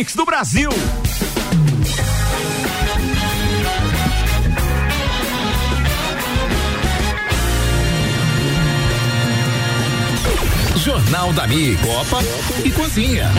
[0.00, 0.70] Mix do Brasil.
[10.76, 12.20] Jornal da Mi, Copa
[12.64, 13.30] e Cozinha.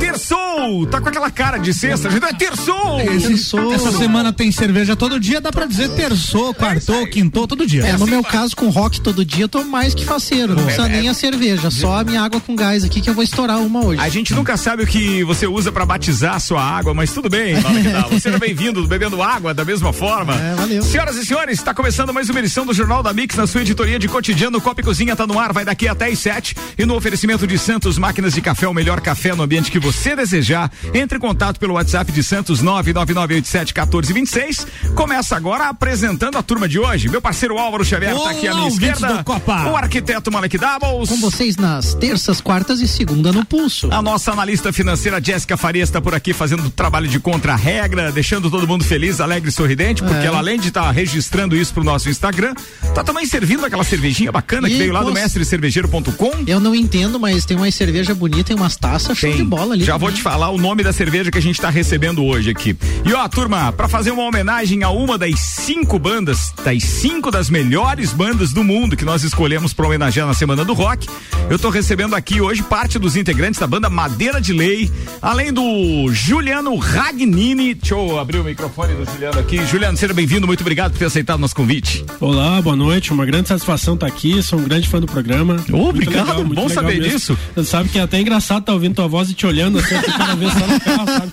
[0.00, 0.86] Terçou!
[0.86, 2.96] Tá com aquela cara de sexta, a gente é terçou!
[2.96, 3.74] Terçou.
[3.74, 7.84] Essa semana tem cerveja todo dia, dá pra dizer terçou, quartou, quintou, todo dia.
[7.84, 10.54] É, no meu caso, com rock todo dia, eu tô mais que faceiro.
[10.54, 13.22] Não precisa nem a cerveja, só a minha água com gás aqui que eu vou
[13.22, 14.00] estourar uma hoje.
[14.00, 17.28] A gente nunca sabe o que você usa pra batizar a sua água, mas tudo
[17.28, 17.54] bem,
[18.10, 20.34] Você é bem-vindo, bebendo água da mesma forma.
[20.34, 20.82] É, valeu.
[20.82, 23.98] Senhoras e senhores, está começando mais uma edição do Jornal da Mix na sua editoria
[23.98, 24.60] de cotidiano.
[24.60, 26.56] Copa e Cozinha tá no ar, vai daqui até às sete.
[26.78, 29.89] E no oferecimento de Santos Máquinas de Café, o melhor café no ambiente que você
[30.16, 30.70] desejar.
[30.92, 34.66] Entre em contato pelo WhatsApp de Santos 999871426.
[34.94, 37.08] Começa agora apresentando a turma de hoje.
[37.08, 39.24] Meu parceiro Álvaro Xavier está aqui à minha esquerda.
[39.70, 41.08] O arquiteto Malek Doubles.
[41.08, 43.88] Com vocês nas terças, quartas e segunda no pulso.
[43.92, 48.66] A nossa analista financeira Jéssica Farias está por aqui fazendo trabalho de contra-regra, deixando todo
[48.66, 50.26] mundo feliz, alegre e sorridente, porque é.
[50.26, 52.54] ela além de estar tá registrando isso pro nosso Instagram,
[52.94, 56.30] tá também servindo aquela cervejinha bacana e que veio lá do mestre cervejeiro.com.
[56.46, 59.84] Eu não entendo, mas tem uma cerveja bonita e umas taças show de bola ali.
[59.84, 62.76] Já vou te falar o nome da cerveja que a gente está recebendo hoje aqui.
[63.04, 67.48] E ó, turma, para fazer uma homenagem a uma das cinco bandas, das cinco das
[67.48, 71.08] melhores bandas do mundo que nós escolhemos para homenagear na Semana do Rock,
[71.48, 76.08] eu tô recebendo aqui hoje parte dos integrantes da banda Madeira de Lei, além do
[76.12, 77.74] Juliano Ragnini.
[77.74, 79.64] Deixa eu abrir o microfone do Juliano aqui.
[79.66, 82.04] Juliano, seja bem-vindo, muito obrigado por ter aceitado nosso convite.
[82.20, 85.56] Olá, boa noite, uma grande satisfação estar aqui, sou um grande fã do programa.
[85.72, 87.12] Oh, obrigado, legal, bom saber mesmo.
[87.12, 87.38] disso.
[87.54, 89.94] Você sabe que é até engraçado estar tá ouvindo tua voz e te olhando assim,
[90.16, 91.32] cada vez só no carro, sabe?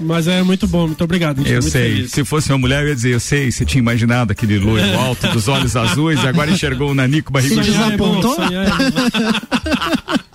[0.00, 1.46] Mas é muito bom, muito obrigado.
[1.46, 1.94] Eu sei.
[1.94, 2.10] Feliz.
[2.12, 4.94] Se fosse uma mulher, eu ia dizer, eu sei, você tinha imaginado aquele loiro é.
[4.94, 7.64] alto dos olhos azuis e agora enxergou o Nanico barrigudo.
[7.64, 8.36] Você desapontou?
[8.42, 10.31] É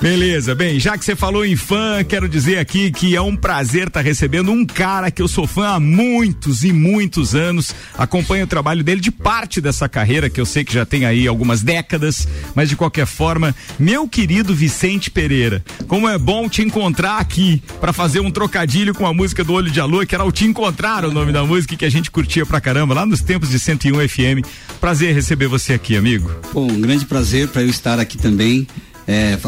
[0.00, 3.88] Beleza, bem, já que você falou em fã, quero dizer aqui que é um prazer
[3.88, 7.74] estar tá recebendo um cara que eu sou fã há muitos e muitos anos.
[7.96, 11.26] Acompanho o trabalho dele de parte dessa carreira, que eu sei que já tem aí
[11.26, 17.18] algumas décadas, mas de qualquer forma, meu querido Vicente Pereira, como é bom te encontrar
[17.18, 20.30] aqui para fazer um trocadilho com a música do Olho de Alô, que era o
[20.30, 23.50] Te Encontrar, o nome da música que a gente curtia pra caramba lá nos tempos
[23.50, 24.46] de 101 FM.
[24.80, 26.30] Prazer receber você aqui, amigo.
[26.52, 28.66] Bom, um grande prazer para eu estar aqui também.
[29.08, 29.38] É,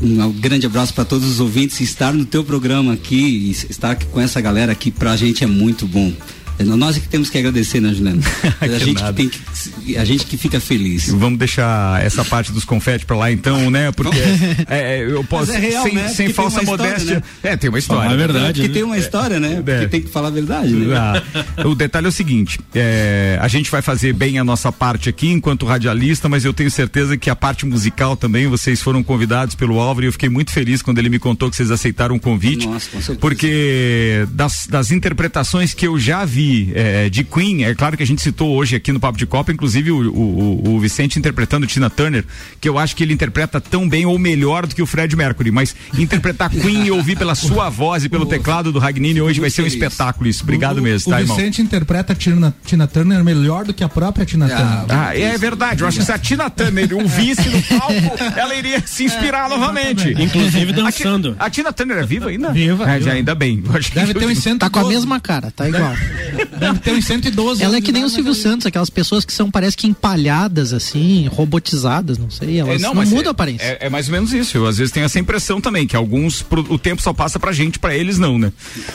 [0.00, 1.80] um grande abraço para todos os ouvintes.
[1.80, 5.88] Estar no teu programa aqui, estar com essa galera aqui, para a gente é muito
[5.88, 6.12] bom.
[6.58, 8.22] É, nós é que temos que agradecer, né, Juliano?
[8.60, 11.08] a, gente que tem que, a gente que fica feliz.
[11.10, 13.92] Vamos deixar essa parte dos confetes para lá então, né?
[13.92, 14.18] Porque
[14.68, 16.08] é, é, eu posso, é real, sem, né?
[16.08, 16.96] sem falsa modéstia.
[16.96, 17.50] História, né?
[17.50, 18.10] É, tem uma história.
[18.10, 18.60] é verdade.
[18.60, 18.74] Porque né?
[18.74, 19.56] tem uma história, né?
[19.56, 19.88] Porque é.
[19.88, 20.96] tem que falar a verdade, né?
[20.96, 25.08] Ah, o detalhe é o seguinte: é, a gente vai fazer bem a nossa parte
[25.08, 29.54] aqui enquanto radialista, mas eu tenho certeza que a parte musical também, vocês foram convidados
[29.54, 32.20] pelo Álvaro e eu fiquei muito feliz quando ele me contou que vocês aceitaram o
[32.20, 32.66] convite.
[32.66, 33.18] Nossa, com certeza.
[33.18, 38.06] Porque das, das interpretações que eu já vi é, de Queen, é claro que a
[38.06, 41.88] gente citou hoje aqui no Papo de Copa, inclusive o, o, o, Vicente interpretando Tina
[41.88, 42.24] Turner,
[42.60, 45.50] que eu acho que ele interpreta tão bem ou melhor do que o Fred Mercury,
[45.50, 49.50] mas interpretar Queen e ouvir pela sua voz e pelo teclado do Ragnini hoje vai
[49.50, 50.42] ser um espetáculo isso.
[50.42, 54.24] Obrigado o, mesmo, tá, O Vicente interpreta Tina, Tina Turner melhor do que a própria
[54.26, 54.84] Tina ah, Turner.
[54.88, 57.94] Ah, é verdade, eu acho que se a Tina Turner o visse no palco,
[58.36, 60.10] ela iria se inspirar é, novamente.
[60.10, 61.36] Inclusive dançando.
[61.38, 62.52] A, a, Tina Turner é viva ainda?
[62.52, 62.90] Viva.
[62.90, 63.62] É, já ainda bem.
[63.94, 64.56] Deve ter um 112.
[64.66, 65.92] Tá com a mesma cara, tá igual.
[66.58, 69.50] Deve ter uns 112 Ela é que nem o Silvio Santos, aquelas pessoas que são,
[69.50, 72.58] parece que empalhadas, assim, robotizadas, não sei.
[72.58, 73.64] Elas é, não, não mudam é, a aparência.
[73.64, 74.56] É, é, mais ou menos isso.
[74.56, 77.78] Eu às vezes tenho essa impressão também, que alguns o tempo só passa pra gente,
[77.78, 78.52] pra eles não, né?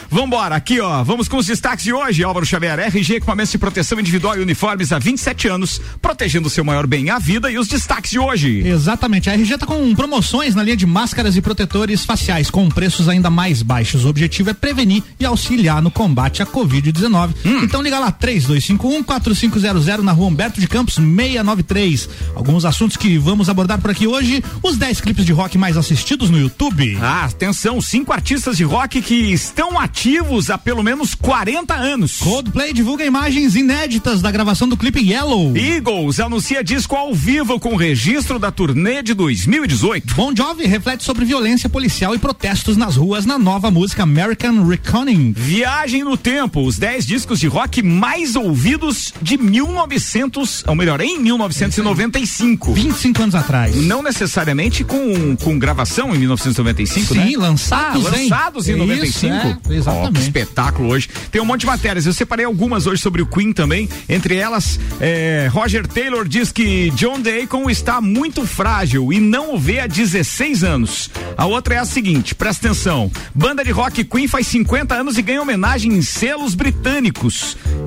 [0.10, 2.24] Vambora, aqui ó, vamos com os destaques de hoje.
[2.24, 6.64] Álvaro Xavier, RG, equipamentos de proteção individual e uniformes há 27 anos, protegendo o seu
[6.64, 8.68] maior bem, a vida e os destaques de hoje.
[8.68, 13.08] Exatamente, a RG tá com promoções na linha de máscaras e protetores faciais com preços
[13.08, 14.06] ainda mais baixos.
[14.06, 17.31] O objetivo é prevenir e auxiliar no combate à Covid-19.
[17.46, 17.64] Hum.
[17.64, 22.10] Então liga lá, 3251 4500 na rua Humberto de Campos 693.
[22.36, 26.30] Alguns assuntos que vamos abordar por aqui hoje: os 10 clipes de rock mais assistidos
[26.30, 26.98] no YouTube.
[27.02, 32.20] Ah, atenção, cinco artistas de rock que estão ativos há pelo menos 40 anos.
[32.20, 35.56] Coldplay divulga imagens inéditas da gravação do clipe Yellow.
[35.56, 40.16] Eagles anuncia disco ao vivo com registro da turnê de 2018.
[40.16, 45.34] Bon Jovi reflete sobre violência policial e protestos nas ruas na nova música American Reconning.
[45.36, 51.00] Viagem no tempo, os 10 discos discos de rock mais ouvidos de 1900, ou melhor,
[51.02, 52.74] em 1995.
[52.74, 53.76] 25 anos atrás.
[53.76, 57.38] Não necessariamente com, com gravação em 1995, Sim, né?
[57.38, 58.24] lançados, ah, hein?
[58.24, 59.36] lançados em Isso, 95.
[59.36, 60.08] é, exatamente.
[60.08, 61.10] Ó, que espetáculo hoje.
[61.32, 62.08] Tem um monte de matérias.
[62.08, 63.88] Eu separei algumas hoje sobre o Queen também.
[64.10, 69.60] Entre elas, é, Roger Taylor diz que John Deacon está muito frágil e não o
[69.60, 71.12] vê há 16 anos.
[71.38, 73.12] A outra é a seguinte, presta atenção.
[73.36, 77.11] Banda de rock Queen faz 50 anos e ganha homenagem em selos britânicos.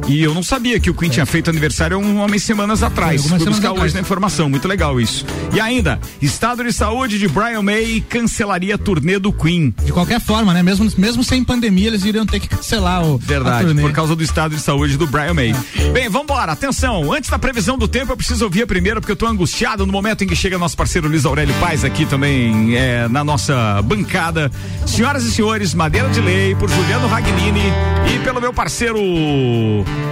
[0.07, 3.23] E eu não sabia que o Queen tinha feito aniversário um, umas semanas atrás.
[3.23, 4.49] algumas Fui buscar hoje na informação.
[4.49, 5.25] Muito legal isso.
[5.53, 9.75] E ainda, estado de saúde de Brian May cancelaria a turnê do Queen.
[9.85, 10.63] De qualquer forma, né?
[10.63, 13.19] Mesmo, mesmo sem pandemia, eles iriam ter que cancelar o.
[13.19, 13.83] Verdade, turnê.
[13.83, 15.55] por causa do estado de saúde do Brian May.
[15.93, 19.17] Bem, vambora, atenção, antes da previsão do tempo eu preciso ouvir a primeira porque eu
[19.17, 23.09] tô angustiado no momento em que chega nosso parceiro Luiz Aurélio Paz aqui também é,
[23.09, 24.51] na nossa bancada.
[24.87, 27.73] Senhoras e senhores, Madeira de Lei, por Juliano Ragnini
[28.15, 29.01] e pelo meu parceiro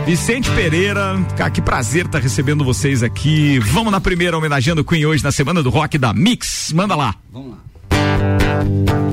[0.07, 1.17] Vicente Pereira.
[1.53, 3.59] Que prazer estar recebendo vocês aqui.
[3.59, 6.73] Vamos na primeira homenageando o Queen hoje na Semana do Rock da Mix.
[6.73, 7.15] Manda lá.
[7.33, 9.12] Vamos lá.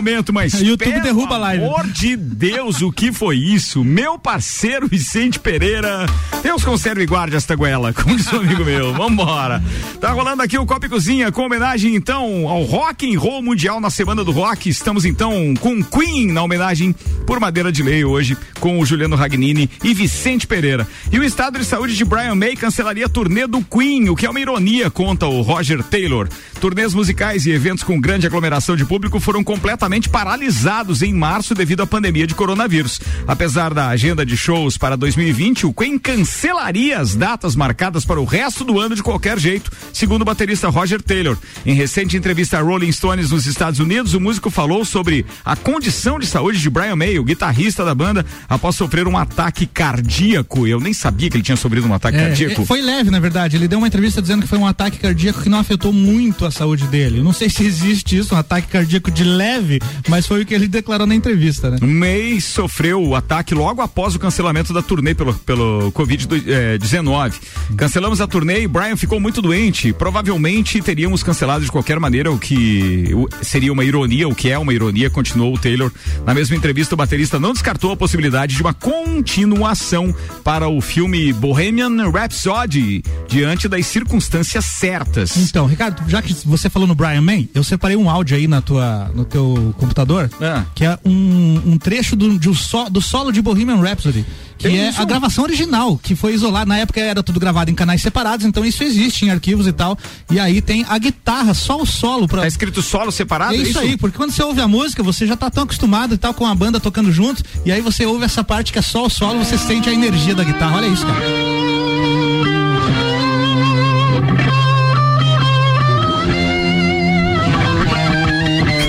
[0.00, 1.64] Momento, mas YouTube pelo derruba a live.
[1.64, 3.84] amor de Deus, o que foi isso?
[3.84, 6.06] Meu parceiro Vicente Pereira,
[6.42, 8.92] Deus conserve e guarde esta goela, como diz um amigo meu.
[8.94, 9.62] Vambora.
[10.00, 13.80] Tá rolando aqui o Copa e Cozinha com homenagem então ao Rock and Roll Mundial
[13.80, 14.68] na Semana do Rock.
[14.68, 16.94] Estamos então com Queen na homenagem
[17.26, 20.86] por Madeira de Lei hoje com o Juliano Ragnini e Vicente Pereira.
[21.10, 24.26] E o estado de saúde de Brian May cancelaria a turnê do Queen, o que
[24.26, 26.28] é uma ironia, conta o Roger Taylor.
[26.60, 31.80] Turnês musicais e eventos com grande aglomeração de público foram completamente paralisados em março devido
[31.80, 33.00] à pandemia de coronavírus.
[33.26, 38.24] Apesar da agenda de shows para 2020, o Queen cancelaria as datas marcadas para o
[38.24, 41.38] resto do ano de qualquer jeito, segundo o baterista Roger Taylor.
[41.64, 46.18] Em recente entrevista a Rolling Stones nos Estados Unidos, o músico falou sobre a condição
[46.18, 50.66] de saúde de Brian May, o guitarrista da banda, após sofrer um ataque cardíaco.
[50.66, 52.66] Eu nem sabia que ele tinha sofrido um ataque É, cardíaco.
[52.66, 53.56] Foi leve, na verdade.
[53.56, 56.50] Ele deu uma entrevista dizendo que foi um ataque cardíaco que não afetou muito a
[56.50, 57.20] saúde dele.
[57.20, 59.78] Eu não sei se existe isso, um ataque cardíaco de leve,
[60.08, 61.78] mas foi o que ele declarou na entrevista, né?
[61.80, 67.34] May sofreu o ataque logo após o cancelamento da turnê pelo, pelo Covid-19.
[67.76, 69.92] Cancelamos a turnê e Brian ficou muito doente.
[69.92, 74.74] Provavelmente teríamos cancelado de qualquer maneira, o que seria uma ironia, o que é uma
[74.74, 75.92] ironia, continuou o Taylor.
[76.26, 81.32] Na mesma entrevista, o baterista não descartou a possibilidade de uma continuação para o filme
[81.32, 85.36] Bohemian Rhapsody, diante das circunstâncias certas.
[85.36, 88.60] Então, Ricardo, já que você falou no Brian May, eu separei um áudio aí na
[88.60, 90.64] tua, no teu computador, Ah.
[90.74, 94.24] que é um, um trecho do, de um só- do solo de Bohemian Rhapsody.
[94.60, 95.00] Que Tem é isso?
[95.00, 96.66] a gravação original, que foi isolada.
[96.66, 99.96] Na época era tudo gravado em canais separados, então isso existe em arquivos e tal.
[100.30, 102.42] E aí tem a guitarra, só o solo pra.
[102.42, 103.54] Tá escrito solo separado?
[103.54, 106.18] É isso, aí, porque quando você ouve a música, você já tá tão acostumado e
[106.18, 109.06] tal com a banda tocando junto, e aí você ouve essa parte que é só
[109.06, 110.76] o solo, você sente a energia da guitarra.
[110.76, 111.20] Olha isso, cara.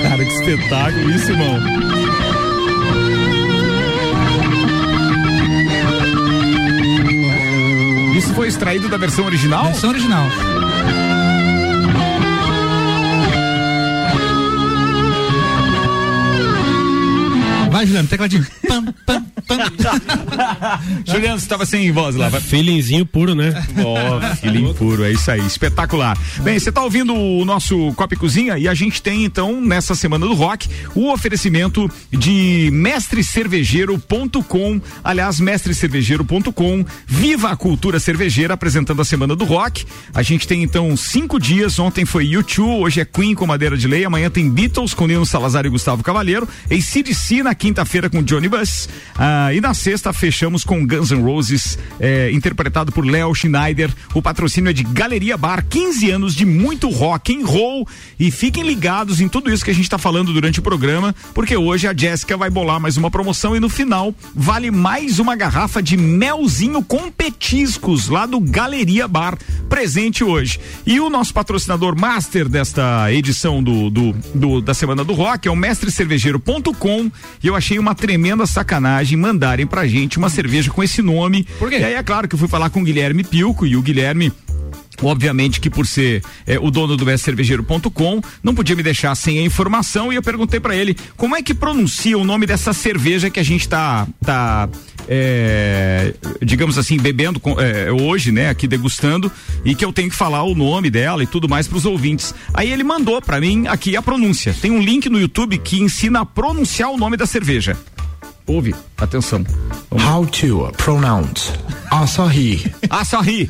[0.03, 1.90] Cara, que espetáculo isso, irmão.
[8.15, 9.65] Isso foi extraído da versão original?
[9.65, 10.25] Versão original.
[17.71, 18.45] Vai, Juliano, tecladinho.
[18.67, 19.57] Pam, pam, pam.
[21.05, 22.29] Juliano, você estava sem voz lá.
[22.29, 23.53] vai- Feelingzinho puro, né?
[23.83, 26.17] Ó, filhinho puro, é isso aí, espetacular.
[26.39, 29.95] Bem, você está ouvindo o nosso Copa e Cozinha e a gente tem então, nessa
[29.95, 34.81] semana do rock, o oferecimento de mestrecervejeiro.com.
[35.03, 39.85] Aliás, mestrecervejeiro.com, viva a cultura cervejeira apresentando a semana do rock.
[40.13, 43.87] A gente tem então cinco dias, ontem foi U2, hoje é Queen com Madeira de
[43.87, 48.49] Lei, amanhã tem Beatles com Nino Salazar e Gustavo Cavaleiro, ACDC na quinta-feira com Johnny
[48.49, 53.91] Buss, ah, e na sexta fechamos com Guns N' Roses, eh, interpretado por Léo Schneider.
[54.15, 57.85] O patrocínio é de Galeria Bar, 15 anos de muito rock and roll.
[58.17, 61.57] E fiquem ligados em tudo isso que a gente está falando durante o programa, porque
[61.57, 65.83] hoje a Jéssica vai bolar mais uma promoção e no final vale mais uma garrafa
[65.83, 70.61] de melzinho com petiscos lá do Galeria Bar, presente hoje.
[70.85, 75.51] E o nosso patrocinador master desta edição do, do, do- da Semana do Rock é
[75.51, 77.11] o mestrecervejeiro.com
[77.43, 81.45] e eu achei uma tremenda sacanagem mandarem pra gente uma cerveja com esse nome.
[81.59, 81.79] Por quê?
[81.79, 84.31] E aí é claro que eu fui falar com o Guilherme Pilco e o Guilherme
[85.03, 89.41] Obviamente que por ser eh, o dono do bestcervejeiro.com, não podia me deixar sem a
[89.41, 93.39] informação e eu perguntei pra ele como é que pronuncia o nome dessa cerveja que
[93.39, 94.69] a gente tá, tá
[95.07, 99.31] eh, digamos assim, bebendo com- eh, hoje, né, aqui degustando
[99.65, 102.35] e que eu tenho que falar o nome dela e tudo mais pros ouvintes.
[102.53, 104.55] Aí ele mandou pra mim aqui a pronúncia.
[104.61, 107.75] Tem um link no YouTube que ensina a pronunciar o nome da cerveja.
[108.51, 109.45] Ouve, atenção.
[109.89, 111.53] Vamos How to pronounce
[111.89, 112.61] Asahi.
[112.89, 113.49] Açaí.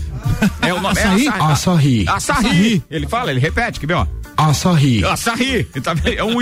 [0.61, 0.99] É o nome.
[0.99, 1.27] Açaí?
[1.27, 2.05] É Açaí.
[2.07, 2.83] Açaí.
[2.89, 4.07] Ele fala, ele repete, quer ver, ó.
[4.37, 5.05] Asahi.
[5.05, 5.63] Açaí.
[5.83, 5.93] Tá?
[6.05, 6.37] É um,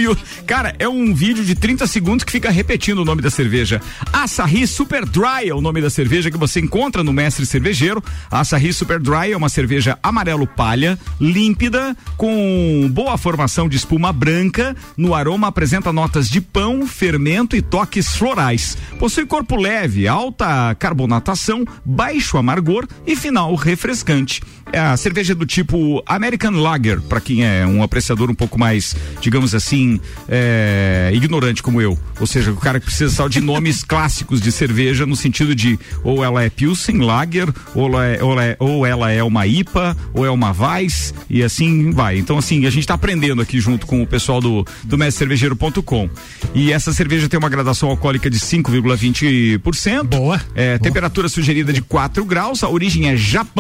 [0.46, 3.82] cara, é um vídeo de 30 segundos que fica repetindo o nome da cerveja.
[4.12, 8.04] Açaí Super Dry é o nome da cerveja que você encontra no Mestre Cervejeiro.
[8.32, 14.14] A Açaí Super Dry é uma cerveja amarelo palha, límpida, com boa formação de espuma
[14.14, 14.76] branca.
[14.96, 18.78] No aroma apresenta notas de pão, fermento e toques florais.
[18.98, 24.42] Possui corpo leve, alta carbonatação, baixo amargor e final refrescante.
[24.72, 28.96] É a cerveja do tipo American Lager, para quem é um apreciador um pouco mais,
[29.20, 31.98] digamos assim, é, ignorante como eu.
[32.20, 35.80] Ou seja, o cara que precisa só de nomes clássicos de cerveja, no sentido de
[36.04, 39.48] ou ela é Pilsen Lager, ou ela é, ou ela é, ou ela é uma
[39.48, 42.20] IPA, ou é uma Weiss, e assim vai.
[42.20, 46.10] Então, assim, a gente está aprendendo aqui junto com o pessoal do, do mescervejeiro.com.
[46.54, 50.04] E essa cerveja tem uma gradação alcoólica de 5,20%.
[50.04, 50.40] Boa.
[50.54, 53.59] É, temperatura sugerida de 4 graus, a origem é Japão,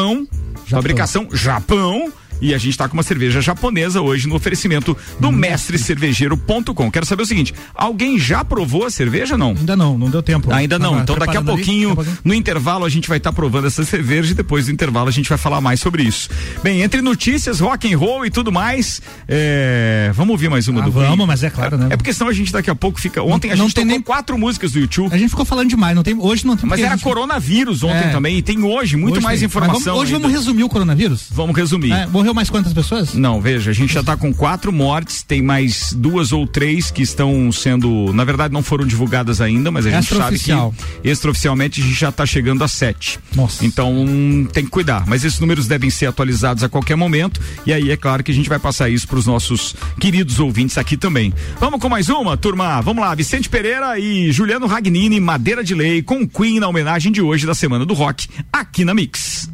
[0.65, 2.11] fabricação Japão.
[2.41, 6.91] E a gente tá com uma cerveja japonesa hoje no oferecimento do mestrecervejeiro.com.
[6.91, 9.49] Quero saber o seguinte: alguém já provou a cerveja não?
[9.51, 10.51] Ainda não, não deu tempo.
[10.53, 10.99] Ainda não.
[10.99, 12.17] Então daqui a ali, pouquinho, daqui a pouquinho.
[12.23, 15.27] no intervalo, a gente vai estar provando essa cerveja e depois do intervalo a gente
[15.29, 16.29] vai falar mais sobre isso.
[16.63, 20.85] Bem, entre notícias, rock and roll e tudo mais, é, vamos ouvir mais uma Ah,
[20.85, 21.27] do vamos, Queen?
[21.27, 21.87] mas é claro, né?
[21.91, 23.21] É porque senão a gente daqui a pouco fica.
[23.23, 25.13] Ontem a não gente tem tocou nem- quatro músicas do YouTube.
[25.13, 28.07] A gente ficou falando demais, não tem, hoje não tem Mas era gente- coronavírus ontem
[28.07, 28.11] É.
[28.11, 29.45] também e tem hoje muito hoje mais tem.
[29.47, 29.75] informação.
[29.79, 30.27] Mas vamos- hoje ainda.
[30.27, 31.25] vamos resumir o coronavírus?
[31.31, 31.91] Vamos resumir.
[31.91, 33.13] É, morreu mais quantas pessoas?
[33.13, 37.01] Não, veja, a gente já está com quatro mortes, tem mais duas ou três que
[37.01, 40.51] estão sendo, na verdade não foram divulgadas ainda, mas a gente sabe que
[41.03, 43.19] extraoficialmente a gente já está chegando a sete.
[43.35, 43.65] Nossa.
[43.65, 44.05] Então
[44.53, 47.97] tem que cuidar, mas esses números devem ser atualizados a qualquer momento e aí é
[47.97, 51.33] claro que a gente vai passar isso para os nossos queridos ouvintes aqui também.
[51.59, 52.81] Vamos com mais uma, turma?
[52.81, 57.21] Vamos lá, Vicente Pereira e Juliano Ragnini, Madeira de Lei, com Queen na homenagem de
[57.21, 59.49] hoje da Semana do Rock, aqui na Mix.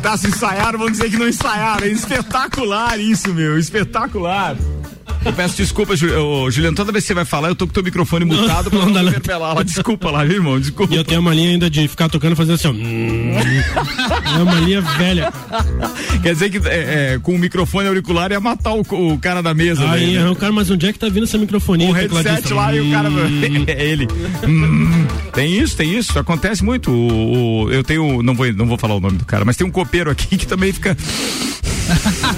[0.00, 1.84] Perguntar se ensaiaram, vão dizer que não ensaiaram.
[1.84, 3.58] É espetacular isso, meu.
[3.58, 4.56] Espetacular.
[5.24, 6.74] Eu peço desculpa, Juliano.
[6.74, 8.88] Toda vez que você vai falar, eu tô com o teu microfone mutado pra não
[8.88, 9.62] não, interpelar lá.
[9.62, 10.58] Desculpa lá, viu, irmão?
[10.58, 10.94] Desculpa.
[10.94, 12.72] E eu tenho uma linha ainda de ficar tocando e fazendo assim, ó.
[13.40, 14.38] Hum.
[14.38, 15.32] É uma linha velha.
[16.22, 19.54] Quer dizer que é, é, com o microfone auricular ia matar o, o cara da
[19.54, 19.88] mesa.
[19.90, 20.28] Aí, né?
[20.28, 21.88] o cara, mas onde é que tá vindo essa microfonia?
[21.88, 23.08] o headset lá e o cara.
[23.10, 23.64] Hum.
[23.66, 24.08] é ele.
[24.46, 26.18] Hum, tem isso, tem isso.
[26.18, 26.90] Acontece muito.
[26.90, 28.22] O, o- eu tenho.
[28.22, 30.46] Não vou, não vou falar o nome do cara, mas tem um copeiro aqui que
[30.46, 30.96] também fica.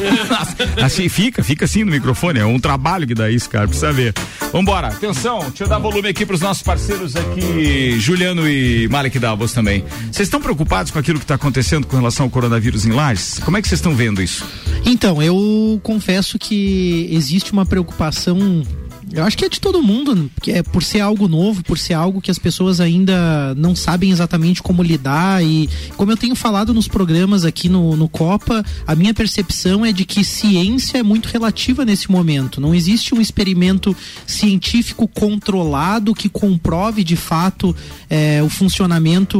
[0.83, 2.41] assim, fica, fica assim no microfone.
[2.41, 3.67] É um trabalho que dá isso, cara.
[3.67, 4.15] Precisa ver.
[4.53, 9.53] Vambora, atenção, deixa eu dar volume aqui pros nossos parceiros aqui, Juliano e Malek Davos
[9.53, 9.85] também.
[10.11, 13.41] Vocês estão preocupados com aquilo que está acontecendo com relação ao coronavírus em Lages?
[13.43, 14.45] Como é que vocês estão vendo isso?
[14.85, 18.63] Então, eu confesso que existe uma preocupação.
[19.13, 21.93] Eu acho que é de todo mundo, que é por ser algo novo, por ser
[21.93, 25.45] algo que as pessoas ainda não sabem exatamente como lidar.
[25.45, 29.93] E como eu tenho falado nos programas aqui no, no Copa, a minha percepção é
[29.93, 32.59] de que ciência é muito relativa nesse momento.
[32.59, 33.95] Não existe um experimento
[34.27, 37.77] científico controlado que comprove de fato
[38.09, 39.39] eh, o funcionamento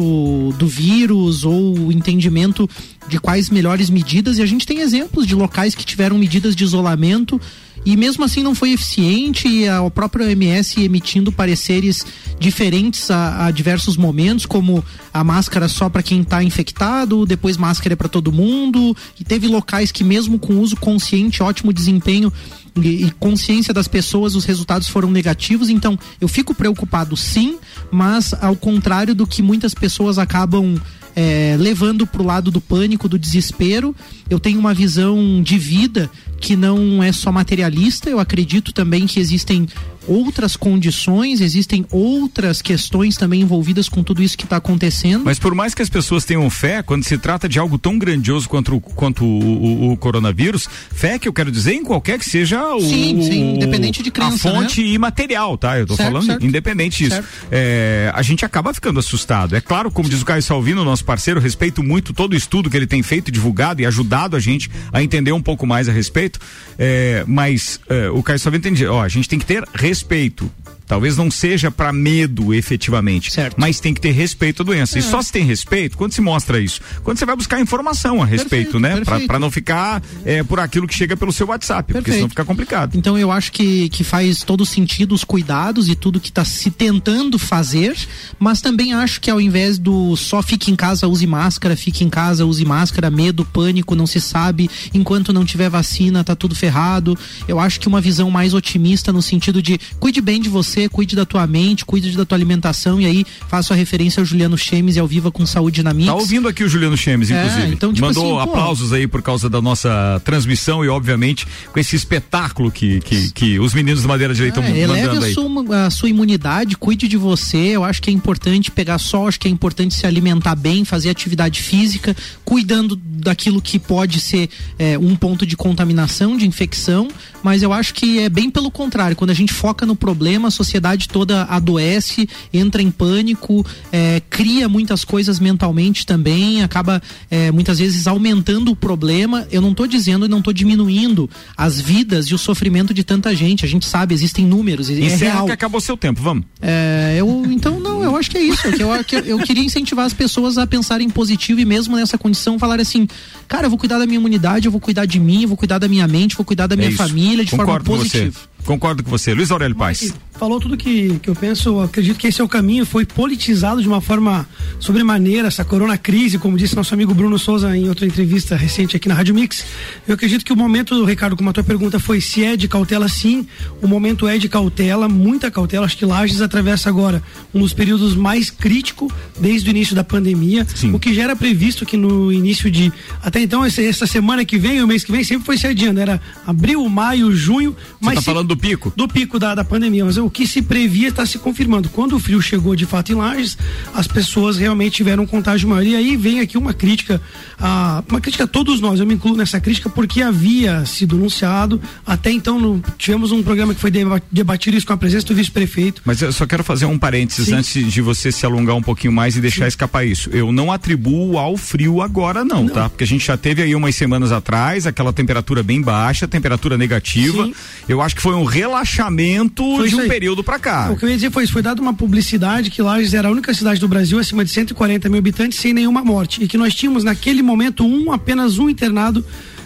[0.59, 2.69] do vírus ou o entendimento
[3.09, 4.39] de quais melhores medidas.
[4.39, 7.41] E a gente tem exemplos de locais que tiveram medidas de isolamento
[7.85, 12.07] e mesmo assim não foi eficiente e a- o próprio OMS emitindo pareceres
[12.39, 17.95] diferentes a, a diversos momentos, como a máscara só para quem está infectado, depois máscara
[17.95, 22.33] é para todo mundo, e teve locais que mesmo com uso consciente, ótimo desempenho
[22.81, 27.59] e, e consciência das pessoas, os resultados foram negativos, então eu fico preocupado sim,
[27.91, 30.81] mas ao contrário do que muitas pessoas acabam
[31.15, 33.95] é, levando para o lado do pânico, do desespero.
[34.29, 36.11] Eu tenho uma visão de vida
[36.43, 38.11] que não é só materialista.
[38.11, 39.67] Eu acredito também que existem
[40.09, 45.23] outras condições, existem outras questões também envolvidas com tudo isso que está acontecendo.
[45.25, 48.49] Mas por mais que as pessoas tenham fé, quando se trata de algo tão grandioso
[48.49, 52.25] quanto, o- quanto o, o- o coronavírus, fé que eu quero dizer em qualquer que
[52.29, 55.79] seja o, Sim, sim, independente de crença, a fonte imaterial, tá?
[55.79, 56.45] Eu tô Certo, falando certo.
[56.45, 57.23] independente disso.
[57.49, 59.55] É, a gente acaba ficando assustado.
[59.55, 62.77] É claro, como diz o Caio Salvino, nosso parceiro, respeito muito todo o estudo que
[62.77, 66.32] ele tem feito, divulgado e ajudado a gente a entender um pouco mais a respeito.
[66.79, 70.51] É, mas é, o Caio Salvino tem que ó, a gente tem que ter respeito.
[70.93, 73.57] Talvez não seja para medo efetivamente, Certo.
[73.59, 74.99] mas tem que ter respeito à doença.
[74.99, 76.83] E só se tem respeito quando se mostra isso.
[77.03, 79.27] Quando você vai buscar informação a respeito, Perfeito, né?
[79.27, 82.17] Pra não ficar é, por aquilo que chega pelo seu WhatsApp, porque Perfeito.
[82.17, 82.95] senão fica complicado.
[82.95, 86.71] Então eu acho que, que faz todo sentido os cuidados e tudo que está se
[86.71, 87.97] tentando fazer,
[88.39, 92.11] mas também acho que ao invés do só fique em casa, use máscara, fique em
[92.11, 97.19] casa, use máscara, medo, pânico, não se sabe, enquanto não tiver vacina, tá tudo ferrado.
[97.49, 100.89] Eu acho que uma visão mais otimista no sentido de cuide bem de você, você,
[100.89, 104.57] cuide da tua mente, cuide da tua alimentação e aí faço a referência ao Juliano
[104.59, 106.07] Chemes e ao Viva com Saúde na Mix.
[106.07, 107.73] Tá ouvindo aqui o Juliano Chemes, É, inclusive.
[107.75, 108.57] então, tipo Mandou assim, pô.
[108.57, 113.59] aplausos aí por causa da nossa transmissão e, obviamente, com esse espetáculo que, que, que
[113.61, 115.35] os meninos do Madeira Direita estão É, mandando a aí.
[115.35, 117.57] sua, a sua imunidade, cuide de você.
[117.59, 121.11] Eu acho que é importante pegar sol, acho que é importante se alimentar bem, fazer
[121.11, 127.09] atividade física, cuidando daquilo que pode ser é, um ponto de contaminação, de infecção.
[127.43, 129.17] Mas eu acho que é bem pelo contrário.
[129.17, 130.72] Quando a gente foca no problema, a sociedade
[131.09, 138.07] toda adoece, entra em pânico, é, cria muitas coisas mentalmente também, acaba é, muitas vezes
[138.07, 139.47] aumentando o problema.
[139.51, 143.35] Eu não estou dizendo e não estou diminuindo as vidas e o sofrimento de tanta
[143.35, 143.65] gente.
[143.65, 145.47] A gente sabe, existem números, é Encerra real.
[145.47, 146.45] que acabou seu tempo, vamos.
[146.61, 148.71] É, eu, então, não, eu acho que é isso.
[148.73, 152.59] que eu, que eu, queria incentivar as pessoas a pensarem positivo e mesmo nessa condição
[152.59, 153.07] falar assim,
[153.49, 155.79] cara, eu vou cuidar da minha imunidade, eu vou cuidar de mim, eu vou cuidar
[155.79, 158.41] da minha mente, vou cuidar da minha É família de Concordo forma positiva.
[158.63, 158.67] Você.
[158.67, 159.35] Concordo com você.
[159.35, 160.15] Luiz Aurélio Paz.
[160.39, 163.81] Falou tudo que, que eu penso, eu acredito que esse é o caminho, foi politizado
[163.81, 164.49] de uma forma
[164.81, 169.09] sobremaneira, essa corona crise, como disse nosso amigo Bruno Souza em outra entrevista recente aqui
[169.09, 169.65] na Rádio Mix.
[170.09, 173.09] Eu acredito que o momento, Ricardo, como a tua pergunta foi se é de cautela,
[173.09, 173.47] sim,
[173.81, 177.23] o momento é de cautela, muita cautela, acho que Lages atravessa agora
[177.55, 180.93] um dos períodos mais críticos desde o início da pandemia, Sim.
[180.93, 184.83] o que já era previsto que no início de, até então, essa semana que vem,
[184.83, 188.21] o mês que vem, sempre foi se adiando, era abril, maio, junho, Você mas tá
[188.23, 188.93] sempre- falando do pico?
[188.97, 191.89] do pico da, da pandemia, mas o que se previa está se confirmando.
[191.89, 193.57] Quando o frio chegou de fato em Lages,
[193.95, 195.85] as pessoas realmente tiveram um contágio maior.
[195.85, 197.21] E aí vem aqui uma crítica,
[197.59, 201.81] a, uma crítica a todos nós, eu me incluo nessa crítica porque havia sido anunciado,
[202.07, 205.35] até então no- tivemos um programa que foi deba- debatido isso com a presença do
[205.35, 206.03] vice-prefeito.
[206.05, 207.55] Mas eu só quero fazer um parênteses Sim.
[207.55, 210.31] antes de você se alongar um pouquinho mais e deixar escapar isso.
[210.31, 212.89] Eu não atribuo ao frio agora, não, tá?
[212.89, 217.47] Porque a gente já teve aí umas semanas atrás aquela temperatura bem baixa, temperatura negativa.
[217.47, 217.55] Sim.
[217.89, 220.91] Eu acho que foi um relaxamento Foi de um período pra cá.
[220.91, 223.31] O que eu ia dizer foi isso, foi dada uma publicidade que Lages era a
[223.31, 226.43] única cidade do Brasil acima de 140 mil habitantes sem nenhuma morte.
[226.43, 229.25] E que nós tínhamos naquele momento um, apenas um internado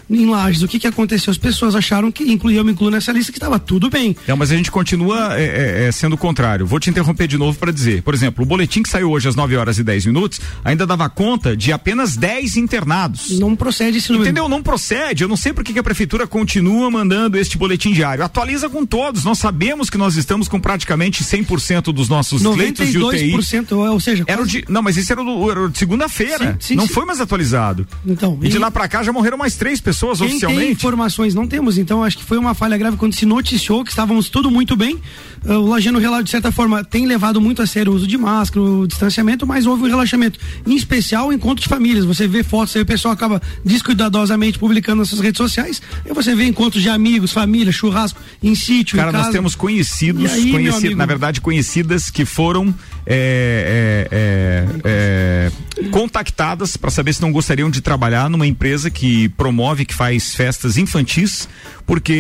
[0.09, 0.63] em Lages.
[0.63, 1.31] O que que aconteceu?
[1.31, 4.17] As pessoas acharam que, incluí, eu me incluo nessa lista, que estava tudo bem.
[4.29, 6.65] Não, mas a gente continua é, é, é, sendo o contrário.
[6.67, 8.03] Vou te interromper de novo para dizer.
[8.03, 11.09] Por exemplo, o boletim que saiu hoje às 9 horas e 10 minutos ainda dava
[11.09, 13.39] conta de apenas 10 internados.
[13.39, 14.29] Não procede esse número.
[14.31, 14.49] Entendeu?
[14.49, 15.25] Não procede.
[15.25, 18.23] Eu não sei por que que a prefeitura continua mandando este boletim diário.
[18.23, 19.25] Atualiza com todos.
[19.25, 23.33] Nós sabemos que nós estamos com praticamente 100% dos nossos leitos de UTI.
[23.33, 26.59] 92%, ou seja, Era quase- de, não, mas esse era do- era de segunda-feira.
[26.71, 26.93] Não sim.
[26.95, 27.87] foi mais atualizado.
[28.07, 30.73] Então, E de e- lá pra cá já morreram mais três pessoas Quem tem oficialmente.
[30.73, 34.29] informações não temos, então acho que foi uma falha grave quando se noticiou que estávamos
[34.29, 35.01] tudo muito bem.
[35.45, 38.17] Uh, O Lajano Relato, de certa forma, tem levado muito a sério o uso de
[38.19, 40.39] máscara, o distanciamento, mas houve um relaxamento.
[40.67, 42.05] Em especial, encontro de famílias.
[42.05, 45.81] Você vê fotos aí, o pessoal acaba descuidadosamente publicando nas suas redes sociais.
[46.05, 50.31] E você vê encontros de amigos, família, churrasco, em sítio, Cara, em nós temos conhecidos,
[50.33, 50.97] aí, amigo?
[50.97, 52.75] na verdade, conhecidas que foram
[53.07, 59.29] é, é, é, é, contactadas para saber se não gostariam de trabalhar numa empresa que
[59.31, 61.49] promove, que faz festas infantis,
[61.87, 62.13] porque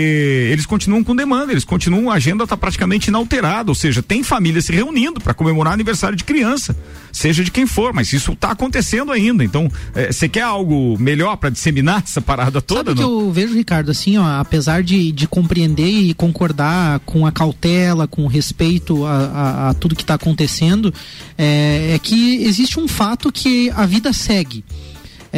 [0.52, 4.62] eles continuam com demanda, eles continuam, a agenda está praticamente inalterada, ou seja, tem família
[4.62, 6.76] se reunindo para comemorar aniversário de criança,
[7.12, 9.42] seja de quem for, mas isso está acontecendo ainda.
[9.42, 12.90] Então, é, você quer algo melhor para disseminar essa parada toda?
[12.90, 13.20] Sabe que não?
[13.26, 18.22] eu vejo, Ricardo, assim, ó, apesar de, de compreender e concordar com a cautela, com
[18.24, 20.94] o respeito a, a- a tudo que está acontecendo,
[21.36, 24.64] é, é que existe um fato que a vida segue.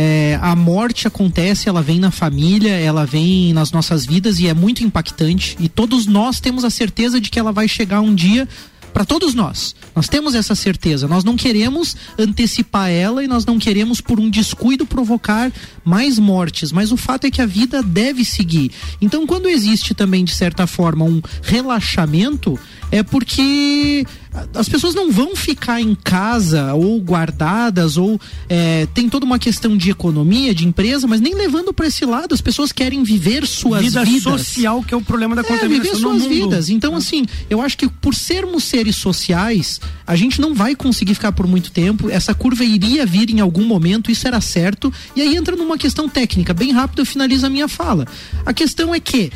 [0.01, 4.55] É, a morte acontece, ela vem na família, ela vem nas nossas vidas e é
[4.55, 5.57] muito impactante.
[5.59, 8.47] E todos nós temos a certeza de que ela vai chegar um dia
[8.93, 9.75] para todos nós.
[9.97, 11.09] Nós temos essa certeza.
[11.09, 15.51] Nós não queremos antecipar ela e nós não queremos, por um descuido, provocar
[15.85, 16.71] mais mortes.
[16.71, 18.71] Mas o fato é que a vida deve seguir.
[19.01, 22.57] Então, quando existe também, de certa forma, um relaxamento,
[22.93, 24.07] é porque
[24.55, 29.77] as pessoas não vão ficar em casa ou guardadas ou é, tem toda uma questão
[29.77, 32.35] de economia, de empresa, mas nem levando para esse lado.
[32.35, 34.23] As pessoas querem viver suas vida vidas.
[34.23, 36.29] social, que é o problema da É, contaminação viver no suas mundo.
[36.29, 36.69] vidas.
[36.69, 41.33] Então, assim, eu acho que por sermos seres sociais, a gente não vai conseguir ficar
[41.33, 42.11] por muito tempo.
[42.11, 44.93] Essa curva iria vir em algum momento, isso era certo.
[45.17, 46.53] E aí entra numa questão técnica.
[46.55, 48.07] Bem rápido eu finalizo a minha fala.
[48.45, 49.31] A questão é que.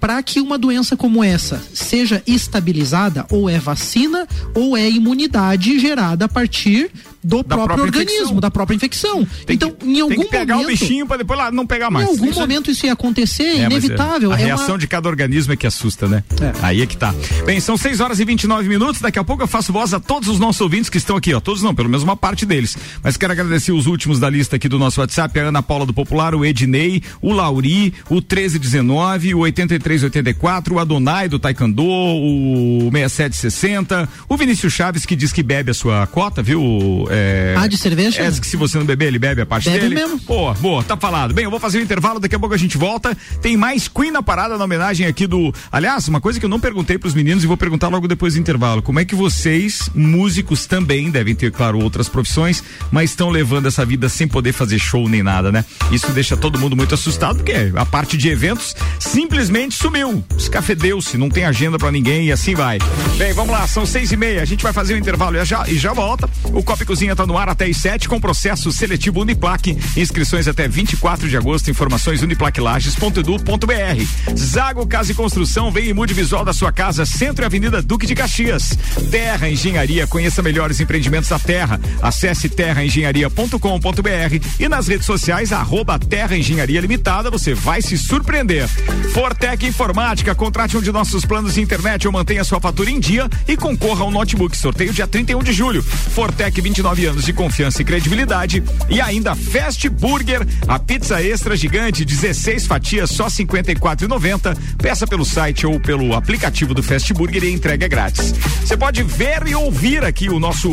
[0.00, 6.26] Para que uma doença como essa seja estabilizada, ou é vacina ou é imunidade gerada
[6.26, 6.90] a partir
[7.28, 8.40] do Da próprio organismo, infecção.
[8.40, 9.26] da própria infecção.
[9.46, 10.68] Tem então, que, em algum tem que pegar momento.
[10.68, 12.08] o bichinho pra depois lá não pegar Em mais.
[12.08, 14.32] algum Isso é- momento isso ia acontecer, é, É, inevitável.
[14.32, 16.24] A É reação uma- de cada organismo é que assusta, né?
[16.40, 16.52] É.
[16.62, 17.14] Aí é que tá.
[17.44, 19.00] Bem, são 6 horas e 29 minutos.
[19.00, 21.40] Daqui a pouco eu faço voz a todos os nossos ouvintes que estão aqui, ó.
[21.40, 22.76] Todos não, pelo menos uma parte deles.
[23.02, 25.92] Mas quero agradecer os últimos da lista aqui do nosso WhatsApp: a Ana Paula do
[25.92, 34.08] Popular, o Ednei, o Lauri, o 1319, o 8384, o Adonai do Taekwondo, o 6760,
[34.28, 37.06] o Vinícius Chaves que diz que bebe a sua cota, viu?
[37.10, 37.17] É...
[37.56, 38.22] Ah, de cerveja?
[38.22, 39.94] É, que se você não beber, ele bebe a parte Bebe dele.
[39.94, 40.18] mesmo.
[40.20, 41.34] Boa, boa, tá falado.
[41.34, 43.16] Bem, eu vou fazer o intervalo, daqui a pouco a gente volta.
[43.42, 45.52] Tem mais Queen na parada na homenagem aqui do.
[45.70, 48.40] Aliás, uma coisa que eu não perguntei pros meninos e vou perguntar logo depois do
[48.40, 48.82] intervalo.
[48.82, 53.84] Como é que vocês, músicos também, devem ter, claro, outras profissões, mas estão levando essa
[53.84, 55.64] vida sem poder fazer show nem nada, né?
[55.90, 60.24] Isso deixa todo mundo muito assustado, porque a parte de eventos simplesmente sumiu.
[60.36, 62.78] Escafedeu-se, não tem agenda pra ninguém e assim vai.
[63.16, 64.42] Bem, vamos lá, são seis e meia.
[64.42, 66.28] A gente vai fazer o intervalo e já, e já volta.
[66.44, 69.78] O Copa Cozinha tá no ar até às sete com processo seletivo Uniplaque.
[69.96, 71.70] Inscrições até 24 de agosto.
[71.70, 74.34] Informações uniplaquilages.edu.br.
[74.36, 78.04] Zago Casa e Construção vem e mude visual da sua casa, Centro e Avenida Duque
[78.04, 78.76] de Caxias.
[79.12, 81.80] Terra Engenharia, conheça melhores empreendimentos da Terra.
[82.02, 88.66] Acesse terraengenharia.com.br e nas redes sociais arroba Terra Engenharia Limitada, você vai se surpreender.
[89.14, 93.30] Fortec Informática, contrate um de nossos planos de internet ou mantenha sua fatura em dia
[93.46, 94.56] e concorra ao notebook.
[94.56, 95.80] Sorteio dia 31 de julho.
[95.80, 102.04] Fortec 29 anos de confiança e credibilidade e ainda Fast Burger, a pizza extra gigante,
[102.04, 104.56] 16 fatias só 54,90.
[104.78, 108.32] Peça pelo site ou pelo aplicativo do Fast Burger e a entrega é grátis.
[108.64, 110.68] Você pode ver e ouvir aqui o nosso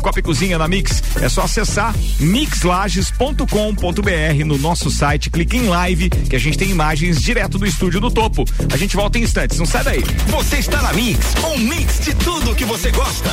[0.00, 1.02] Copa e Cozinha na Mix.
[1.20, 7.20] É só acessar mixlages.com.br no nosso site, clique em live que a gente tem imagens
[7.20, 8.44] direto do estúdio do topo.
[8.72, 10.04] A gente volta em instantes, não sai daí.
[10.28, 13.30] Você está na Mix, um mix de tudo que você gosta.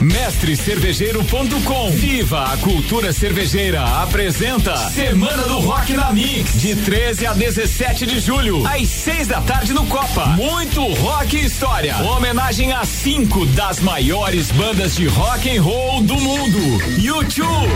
[0.00, 8.06] Mestrecervejeiro.com Viva a cultura cervejeira apresenta Semana do Rock na Mix de 13 a 17
[8.06, 10.26] de julho às 6 da tarde no Copa.
[10.28, 11.96] Muito rock e história.
[11.98, 16.58] Homenagem a cinco das maiores bandas de rock and roll do mundo.
[16.98, 17.70] YouTube.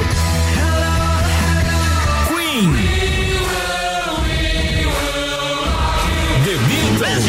[2.29, 2.73] Queen.
[6.45, 7.25] The Beatles.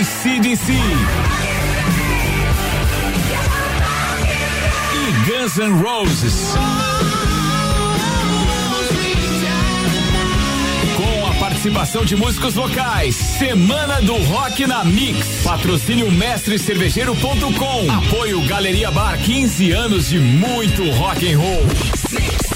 [0.00, 1.33] ACDC.
[5.44, 6.54] Guns N' Roses.
[10.96, 13.14] Com a participação de músicos locais.
[13.14, 15.42] Semana do Rock na Mix.
[15.44, 17.92] Patrocínio mestrecervejeiro.com.
[17.92, 22.53] Apoio Galeria Bar 15 anos de muito rock and roll.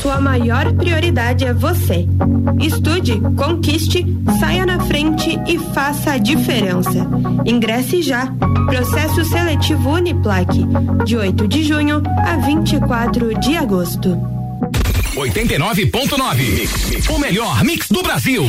[0.00, 2.06] Sua maior prioridade é você.
[2.58, 4.06] Estude, conquiste,
[4.38, 7.06] saia na frente e faça a diferença.
[7.44, 8.32] Ingresse já.
[8.66, 10.64] Processo seletivo Uniplaque,
[11.04, 14.39] de 8 de junho a 24 de agosto.
[15.14, 17.10] 89.9.
[17.10, 18.44] O melhor mix do Brasil.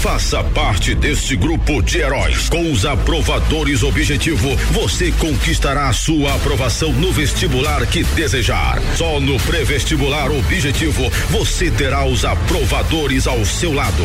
[0.00, 2.48] Faça parte deste grupo de heróis.
[2.48, 8.80] Com os aprovadores Objetivo, você conquistará sua aprovação no vestibular que desejar.
[8.96, 14.04] Só no pré-vestibular Objetivo, você terá os aprovadores ao seu lado,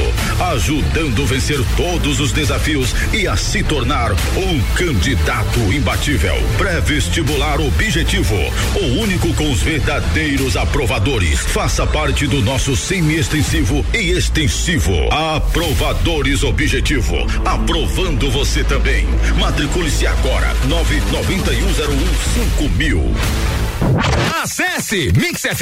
[0.53, 6.35] ajudando a vencer todos os desafios e a se tornar um candidato imbatível.
[6.57, 8.35] Pré-vestibular Objetivo,
[8.75, 11.39] o único com os verdadeiros aprovadores.
[11.39, 14.91] Faça parte do nosso semi-extensivo e extensivo.
[15.13, 19.05] Aprovadores Objetivo, aprovando você também.
[19.39, 23.13] Matricule-se agora, nove noventa e um zero um cinco mil.
[24.41, 25.61] Acesse mixfm.com.br.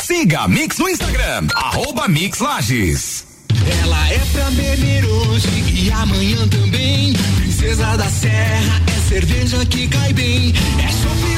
[0.00, 3.24] Siga a Mix no Instagram, arroba Mix Lages.
[3.82, 7.12] Ela é pra beber hoje e amanhã também.
[7.36, 10.54] Princesa da Serra é cerveja que cai bem.
[10.78, 11.37] É chopp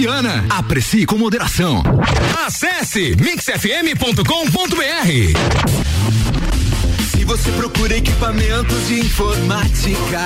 [0.00, 0.46] Semana.
[0.48, 1.82] Aprecie com moderação.
[2.46, 4.24] Acesse mixfm.com.br.
[7.10, 10.24] Se você procura equipamentos de informática,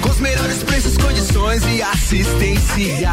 [0.00, 3.10] com os melhores preços, condições e assistência,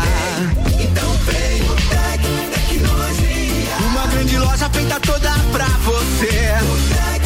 [0.80, 2.22] então vem o Tec
[2.54, 3.78] Tecnologia.
[3.92, 7.19] Uma grande loja feita toda pra você.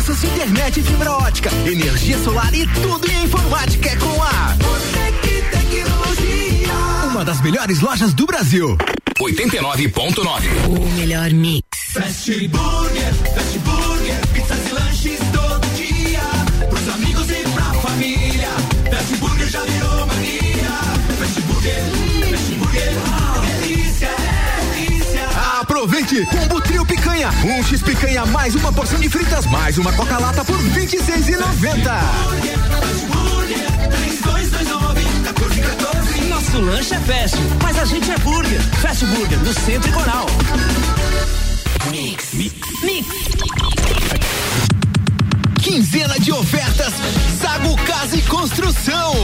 [0.00, 4.56] Serviços de internet e fibra ótica, energia solar e tudo em informática é com a
[4.94, 6.72] Tec Tecnologia.
[7.10, 8.78] uma das melhores lojas do Brasil.
[9.20, 10.68] 89.9.
[10.68, 11.66] O melhor mix.
[11.92, 13.09] Fast Burger,
[26.10, 26.26] Aproveite!
[26.26, 27.30] Combo Trio Picanha.
[27.44, 31.38] Um X Picanha mais uma porção de fritas mais uma Coca-Lata por R$ 26,90.
[31.38, 36.20] Fast Burger, 3229, 1414.
[36.28, 38.60] Nosso lanche é fast, mas a gente é burger.
[38.80, 40.26] Fast Burger, no Centro e Coral.
[41.90, 42.32] Mix.
[42.32, 42.56] Mix.
[45.62, 46.92] Quinzena de ofertas
[47.40, 49.14] Sago Casa e Construção.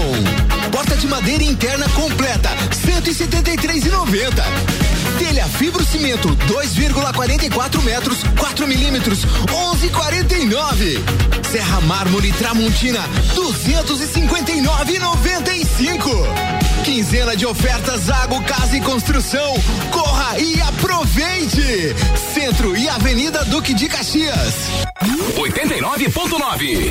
[0.70, 4.75] Porta de madeira interna completa, 173,90.
[5.36, 10.98] Telha fibro cimento 2,44 metros, 4 milímetros, 11,49.
[11.52, 16.10] Serra mármore Tramontina 259,95.
[16.86, 19.62] Quinzena de ofertas Zago Casa e Construção.
[19.90, 21.94] Corra e aproveite.
[22.32, 24.54] Centro e Avenida Duque de Caxias.
[25.36, 26.90] 89.9.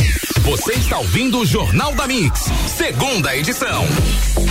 [0.43, 3.85] Você está ouvindo o Jornal da Mix, segunda edição.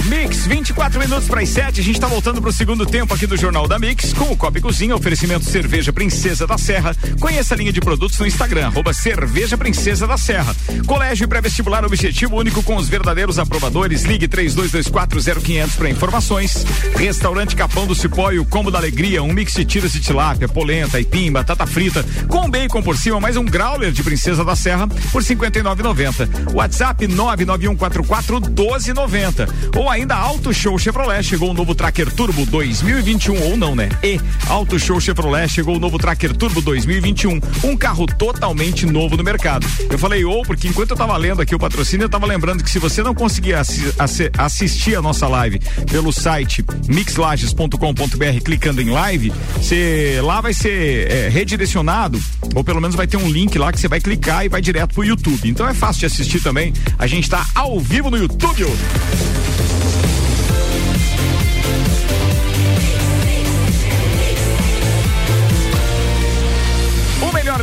[0.06, 1.80] Mix, 24 minutos para as 7.
[1.80, 4.36] A gente está voltando para o segundo tempo aqui do Jornal da Mix com o
[4.36, 6.94] Copa Cozinha, oferecimento Cerveja Princesa da Serra.
[7.18, 10.54] Conheça a linha de produtos no Instagram, arroba Cerveja Princesa da Serra.
[10.86, 14.04] Colégio pré-vestibular objetivo único com os verdadeiros aprovadores.
[14.04, 16.64] Ligue 32240500 para informações.
[16.96, 20.48] Restaurante Capão do Cipó e o Combo da Alegria, um mix de tiras de tilápia,
[20.48, 24.88] polenta, aipim, batata frita, com bacon por cima, mais um growler de Princesa da Serra
[25.12, 26.52] por 59,90.
[26.52, 29.48] WhatsApp 991441290.
[29.76, 33.88] Ou ainda Auto Show Chevrolet, chegou o novo Tracker Turbo 2021 ou não, né?
[34.02, 39.22] E Auto Show Chevrolet chegou o novo Tracker Turbo 2021, um carro totalmente novo no
[39.24, 39.66] mercado.
[39.90, 42.70] Eu falei ou porque enquanto eu tava lendo aqui o patrocínio, eu tava lembrando que
[42.70, 45.60] se você não conseguir assi assi assistir a nossa live
[45.90, 52.20] pelo site mixlages.com.br clicando em live, você lá vai ser é, redirecionado
[52.54, 54.94] ou pelo menos vai ter um link lá que você vai clicar e vai direto
[54.94, 55.48] pro YouTube.
[55.48, 56.72] Então é fácil de assistir também.
[56.98, 58.64] A gente tá ao vivo no YouTube.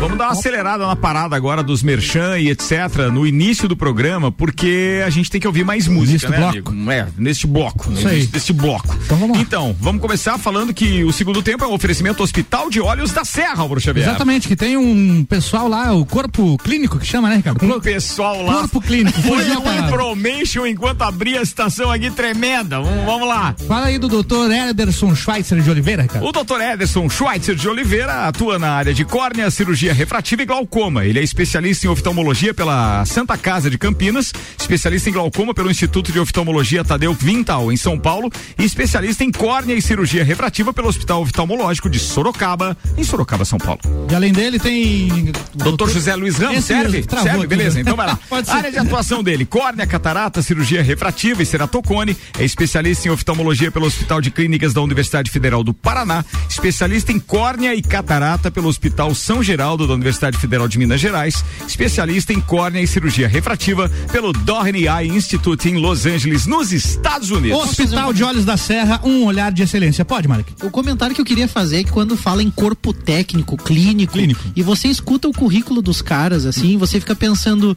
[0.00, 3.10] Vamos dar uma acelerada na parada agora dos merchan e etc.
[3.12, 6.70] no início do programa, porque a gente tem que ouvir mais música, né, bloco.
[6.70, 6.92] amigo?
[6.92, 7.92] É, neste bloco.
[7.92, 8.28] Isso aí.
[8.32, 8.94] Neste bloco.
[9.04, 9.42] Então vamos lá.
[9.42, 13.24] Então, vamos começar falando que o segundo tempo é um oferecimento Hospital de Olhos da
[13.24, 14.06] Serra, Álvaro Xavier.
[14.06, 17.64] Exatamente, que tem um pessoal lá, o corpo clínico que chama, né, Ricardo?
[17.64, 18.54] Um pessoal lá.
[18.60, 19.20] Corpo clínico.
[19.22, 22.80] Foi um information enquanto abria a estação aqui tremenda.
[22.80, 23.54] Vamos, vamos lá.
[23.66, 26.26] Fala aí do doutor Ederson Schweitzer de Oliveira, Ricardo.
[26.26, 26.60] O Dr.
[26.60, 31.04] Ederson Schweitzer de Oliveira atua na área de córnea, cirurgia refrativa e glaucoma.
[31.04, 36.10] Ele é especialista em oftalmologia pela Santa Casa de Campinas, especialista em glaucoma pelo Instituto
[36.10, 40.88] de Oftalmologia Tadeu Vintal, em São Paulo, e especialista em córnea e cirurgia refrativa pelo
[40.88, 43.80] Hospital Oftalmológico de Sorocaba, em Sorocaba, São Paulo.
[44.10, 45.32] E além dele tem.
[45.54, 47.02] Doutor José Luiz Ramos, Esse serve?
[47.02, 47.82] travou serve, beleza, né?
[47.82, 48.18] então vai lá.
[48.48, 53.84] Área de atuação dele, córnea, catarata, cirurgia refrativa e ceratocone, é especialista em oftalmologia pelo
[53.84, 59.14] Hospital de Clínicas da Universidade Federal do Paraná, especialista em córnea e catarata pelo Hospital
[59.14, 64.34] São Geraldo da Universidade Federal de Minas Gerais, especialista em córnea e cirurgia refrativa pelo
[64.34, 67.58] Doheny Eye Institute em Los Angeles, nos Estados Unidos.
[67.58, 70.04] Hospital de Olhos da Serra, um olhar de excelência.
[70.04, 70.52] Pode, Marek?
[70.62, 74.40] O comentário que eu queria fazer é que quando fala em corpo técnico, clínico, Clínico.
[74.54, 77.76] e você escuta o currículo dos caras, assim, você fica pensando.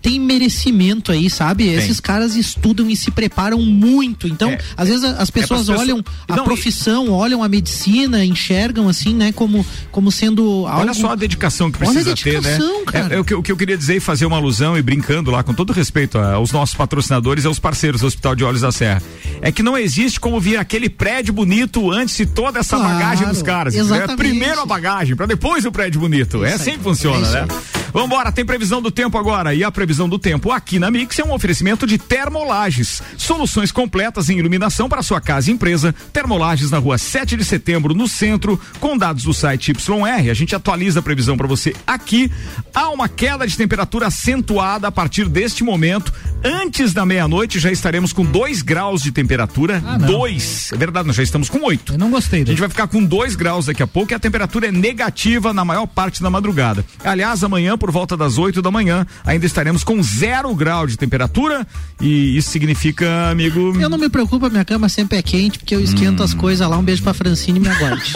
[0.00, 1.66] Tem merecimento aí, sabe?
[1.68, 4.26] Esses caras estudam e se preparam muito.
[4.28, 8.24] Então, às vezes as pessoas pras olham pessoas- a Não, e- profissão, olham a medicina,
[8.24, 10.80] enxergam assim, né, como, como sendo algo.
[10.82, 12.50] Olha só a dedicação que Olha a precisa ter, né?
[12.58, 13.14] dedicação, cara.
[13.14, 15.30] É, é o, que, o que eu queria dizer e fazer uma alusão e brincando
[15.30, 18.60] lá, com todo respeito a- aos nossos patrocinadores e aos parceiros do Hospital de Olhos
[18.60, 19.02] da Serra.
[19.42, 23.28] É que não existe como vir aquele prédio bonito antes de toda essa Claro, bagagem
[23.28, 23.74] dos caras.
[23.74, 24.16] É exatamente.
[24.16, 26.44] primeiro a bagagem, para depois o prédio bonito.
[26.44, 27.46] É assim que funciona, é isso né?
[27.92, 29.54] Vambora, tem previsão do tempo agora.
[29.54, 33.02] E a previsão do tempo aqui na Mix é um oferecimento de Termolages.
[33.16, 35.94] Soluções completas em iluminação para sua casa e empresa.
[36.12, 40.30] Termolages na rua 7 de setembro, no centro, com dados do site YR.
[40.30, 42.30] A gente atualiza a previsão para você aqui.
[42.74, 46.12] Há uma queda de temperatura acentuada a partir deste momento.
[46.44, 49.82] Antes da meia-noite já estaremos com 2 graus de temperatura.
[49.84, 50.06] Ah, não.
[50.06, 50.72] 2.
[50.72, 51.94] É verdade, nós já estamos com 8.
[51.94, 52.42] Eu não gostei.
[52.42, 55.52] A gente vai ficar com 2 graus daqui a pouco e a temperatura é negativa
[55.52, 56.84] na maior parte da madrugada.
[57.02, 61.66] Aliás, amanhã, por volta das 8 da manhã, ainda estaremos com zero grau de temperatura
[62.00, 63.74] e isso significa, amigo.
[63.80, 66.24] Eu não me preocupo, minha cama sempre é quente, porque eu esquento Hum.
[66.24, 66.76] as coisas lá.
[66.78, 68.12] Um beijo pra Francine e me aguarde.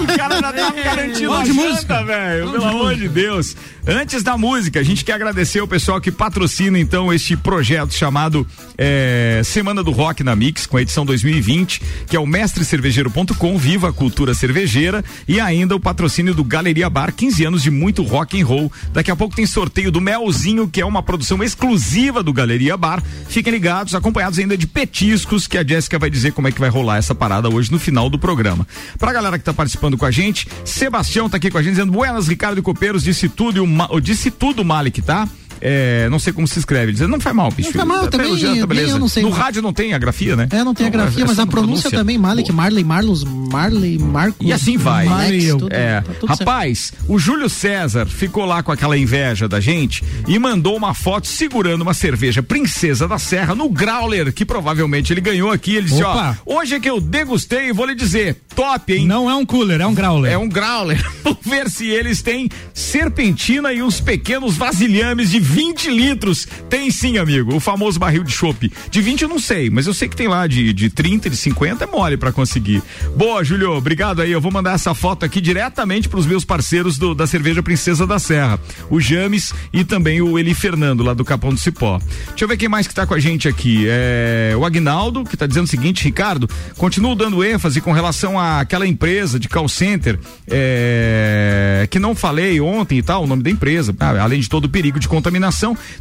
[0.00, 2.04] o cara já tá garantindo a janta, música.
[2.04, 2.50] velho.
[2.52, 3.56] Pelo amor de Deus.
[3.86, 8.44] Antes da música, a gente quer agradecer o pessoal que patrocina então este projeto chamado
[8.76, 13.90] eh, Semana do Rock na Mix, com a edição 2020, que é o mestrecervejeiro.com, Viva
[13.90, 18.25] a Cultura Cervejeira e ainda o patrocínio do Galeria Bar, 15 anos de muito rock
[18.34, 18.72] and roll.
[18.92, 23.02] Daqui a pouco tem sorteio do Melzinho, que é uma produção exclusiva do Galeria Bar.
[23.28, 26.70] Fiquem ligados, acompanhados ainda de petiscos, que a Jéssica vai dizer como é que vai
[26.70, 28.66] rolar essa parada hoje no final do programa.
[28.98, 31.92] Pra galera que tá participando com a gente, Sebastião tá aqui com a gente dizendo:
[31.92, 35.28] Buenas, Ricardo e Copeiros, disse tudo, e o disse tudo, Malik, tá?
[35.60, 37.72] É, não sei como se escreve, dizendo, não faz mal, bicho.
[37.72, 38.28] faz mal, também,
[38.60, 38.92] tá beleza.
[38.92, 40.48] eu não sei, No rádio não tem a grafia, né?
[40.50, 44.46] É, não tem a grafia, é mas a pronúncia também, Malik, Marley, Marlos, Marley, Marcos.
[44.46, 45.06] E assim vai.
[45.50, 46.00] Tudo- é.
[46.00, 46.40] tá tudo certo.
[46.40, 51.26] Rapaz, o Júlio César ficou lá com aquela inveja da gente e mandou uma foto
[51.26, 55.76] segurando uma cerveja Princesa da Serra no Growler, que provavelmente ele ganhou aqui.
[55.76, 56.38] Ele disse: Opa.
[56.46, 59.06] Ó, hoje é que eu degustei e vou lhe dizer, top, hein?
[59.06, 60.32] Não é um cooler, é um growler.
[60.32, 61.04] É um growler.
[61.22, 66.46] Vamos ver se eles têm serpentina e uns pequenos vasilhames de 20 litros.
[66.68, 67.54] Tem sim, amigo.
[67.54, 68.70] O famoso barril de chopp.
[68.90, 71.36] De 20 eu não sei, mas eu sei que tem lá de, de 30, de
[71.36, 72.82] 50 é mole pra conseguir.
[73.16, 73.72] Boa, Júlio.
[73.72, 74.32] Obrigado aí.
[74.32, 78.18] Eu vou mandar essa foto aqui diretamente pros meus parceiros do- da cerveja Princesa da
[78.18, 78.58] Serra.
[78.90, 81.98] O James e também o Eli Fernando, lá do Capão do Cipó.
[82.28, 83.86] Deixa eu ver quem mais que tá com a gente aqui.
[83.88, 88.86] É o Agnaldo, que tá dizendo o seguinte, Ricardo, continuo dando ênfase com relação àquela
[88.86, 90.18] empresa de call center
[90.48, 94.64] é, que não falei ontem e tal, o nome da empresa, ah, além de todo
[94.64, 95.35] o perigo de contaminação,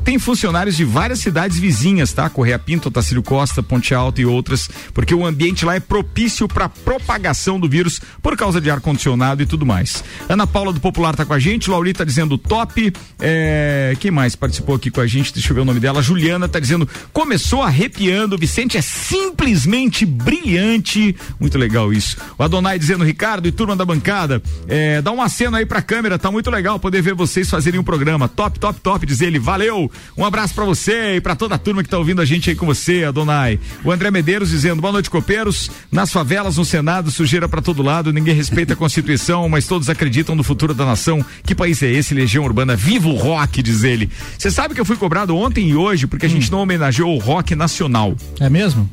[0.03, 2.29] tem funcionários de várias cidades vizinhas, tá?
[2.29, 6.69] Correia Pinto, Tacílio Costa, Ponte Alta e outras, porque o ambiente lá é propício para
[6.69, 10.03] propagação do vírus por causa de ar condicionado e tudo mais.
[10.29, 14.35] Ana Paula do Popular tá com a gente, Laurita tá dizendo top, é, quem mais
[14.35, 15.33] participou aqui com a gente?
[15.33, 16.01] Deixa eu ver o nome dela.
[16.01, 22.17] Juliana tá dizendo começou arrepiando, Vicente é simplesmente brilhante, muito legal isso.
[22.37, 26.19] O Adonai dizendo Ricardo e turma da bancada, é, dá um aceno aí pra câmera,
[26.19, 28.27] tá muito legal poder ver vocês fazerem um programa.
[28.27, 29.39] Top, top, top, diz ele.
[29.39, 29.91] Valeu!
[30.17, 32.55] Um abraço pra você e pra toda a turma que tá ouvindo a gente aí
[32.55, 33.59] com você, Adonai.
[33.83, 35.69] O André Medeiros dizendo boa noite, copeiros.
[35.91, 40.35] Nas favelas, no Senado, sujeira pra todo lado, ninguém respeita a Constituição, mas todos acreditam
[40.35, 41.23] no futuro da nação.
[41.43, 42.75] Que país é esse, Legião Urbana?
[42.75, 44.09] Viva o rock, diz ele.
[44.37, 47.19] Você sabe que eu fui cobrado ontem e hoje porque a gente não homenageou o
[47.19, 48.15] rock nacional.
[48.39, 48.89] É mesmo?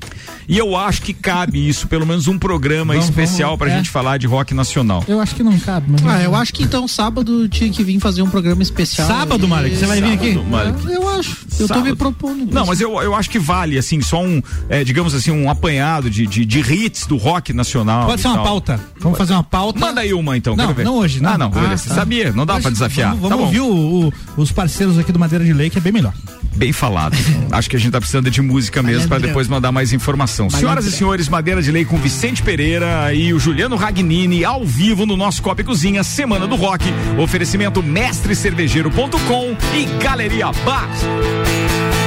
[0.48, 3.76] E eu acho que cabe isso, pelo menos um programa Vamos, especial vamos, pra é.
[3.76, 5.04] gente falar de rock nacional.
[5.06, 6.04] Eu acho que não cabe, mas.
[6.06, 9.06] Ah, eu acho que então sábado tinha que vir fazer um programa especial.
[9.06, 10.21] Sábado, E- Malik, você vai vir aqui?
[10.48, 10.90] Malik.
[10.90, 11.36] Eu acho.
[11.58, 11.84] Eu tô Sábado.
[11.90, 12.52] me propondo.
[12.52, 16.08] Não, mas eu, eu acho que vale, assim, só um, é, digamos assim, um apanhado
[16.10, 18.06] de, de, de hits do rock nacional.
[18.06, 18.44] Pode ser uma tal.
[18.44, 18.80] pauta.
[19.00, 19.78] Vamos fazer uma pauta.
[19.80, 21.30] Manda aí uma então, Não, não hoje, não.
[21.30, 21.76] Ah, não, Ah, tá.
[21.76, 23.14] sabia, não dá pra desafiar.
[23.14, 23.60] Vamos, tá vamos bom.
[23.60, 26.12] ouvir o- o- os parceiros aqui do Madeira de Lei, que é bem melhor.
[26.54, 27.16] Bem falado.
[27.50, 30.50] Acho que a gente tá precisando de música mesmo para depois mandar mais informação.
[30.50, 35.06] Senhoras e senhores, Madeira de Lei com Vicente Pereira e o Juliano Ragnini ao vivo
[35.06, 36.84] no nosso Copa e Cozinha, Semana do Rock.
[37.18, 42.01] Oferecimento mestrecervejeiro.com e Galeria Bar.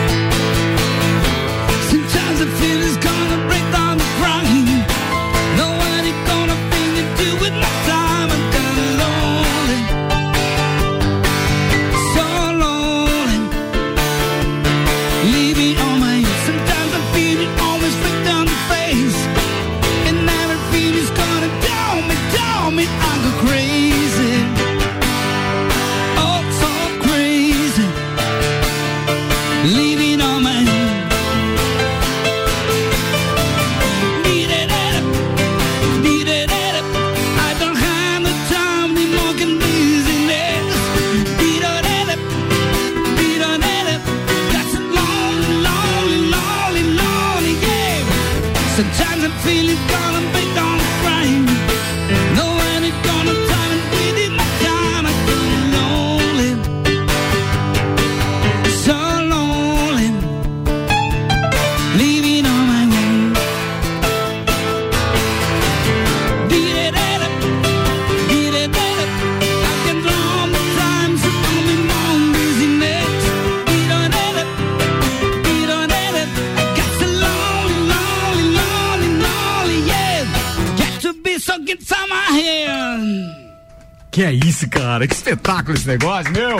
[84.85, 85.07] Cara?
[85.07, 86.57] Que espetáculo esse negócio, meu!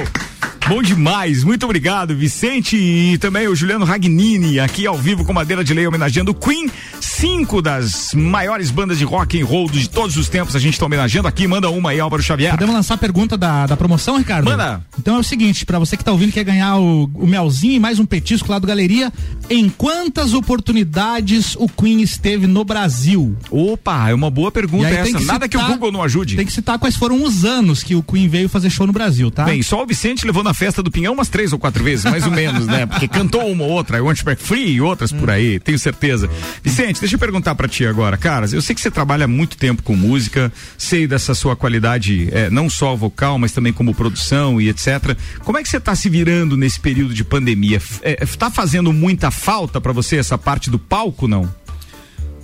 [0.68, 5.64] Bom demais, muito obrigado, Vicente e também o Juliano Ragnini, aqui ao vivo com Madeira
[5.64, 6.68] de Lei, homenageando o Queen,
[7.16, 10.86] cinco das maiores bandas de rock and roll de todos os tempos, a gente está
[10.86, 12.52] homenageando aqui, manda uma aí, Álvaro Xavier.
[12.52, 14.46] Podemos lançar a pergunta da, da promoção, Ricardo?
[14.46, 14.82] Manda.
[15.00, 17.80] Então é o seguinte, pra você que tá ouvindo quer ganhar o, o melzinho e
[17.80, 19.14] mais um petisco lá do Galeria,
[19.50, 23.36] em quantas oportunidades o Queen esteve no Brasil?
[23.50, 26.36] Opa, é uma boa pergunta essa, que nada que o Google não ajude.
[26.36, 29.32] Tem que citar quais foram os anos que o Queen veio fazer show no Brasil,
[29.32, 29.46] tá?
[29.46, 32.26] Bem, só o Vicente levou na festa do Pinhão umas três ou quatro vezes, mais
[32.26, 32.86] ou menos, né?
[32.86, 36.30] Porque cantou uma ou outra, You Back Free e outras por aí, tenho certeza.
[36.62, 39.84] Vicente, deixa eu perguntar pra ti agora, caras, eu sei que você trabalha muito tempo
[39.84, 44.70] com música, sei dessa sua qualidade, eh, não só vocal, mas também como produção e
[44.70, 45.16] etc.
[45.44, 47.78] Como é que você tá se virando nesse período de pandemia?
[47.78, 51.48] F- eh, tá fazendo muita falta pra você essa parte do palco, não?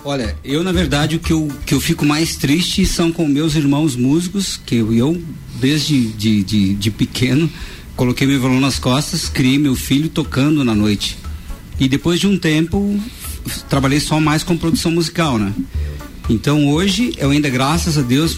[0.05, 3.55] Olha, eu na verdade o que eu, que eu fico mais triste são com meus
[3.55, 5.19] irmãos músicos, que eu, eu
[5.59, 7.49] desde de, de, de pequeno
[7.95, 11.17] coloquei meu violão nas costas, criei meu filho tocando na noite.
[11.79, 12.99] E depois de um tempo
[13.69, 15.53] trabalhei só mais com produção musical, né?
[16.29, 18.35] Então hoje eu ainda, graças a Deus,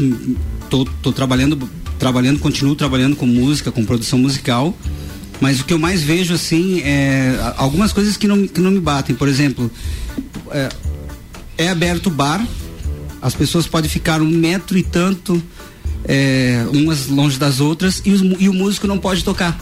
[0.70, 4.76] tô, tô trabalhando, trabalhando, continuo trabalhando com música, com produção musical.
[5.42, 8.80] Mas o que eu mais vejo assim é algumas coisas que não, que não me
[8.80, 9.16] batem.
[9.16, 9.70] Por exemplo,
[10.52, 10.70] é,
[11.58, 12.46] é aberto o bar,
[13.22, 15.42] as pessoas podem ficar um metro e tanto
[16.06, 19.60] é, umas longe das outras e, os e o músico não pode tocar.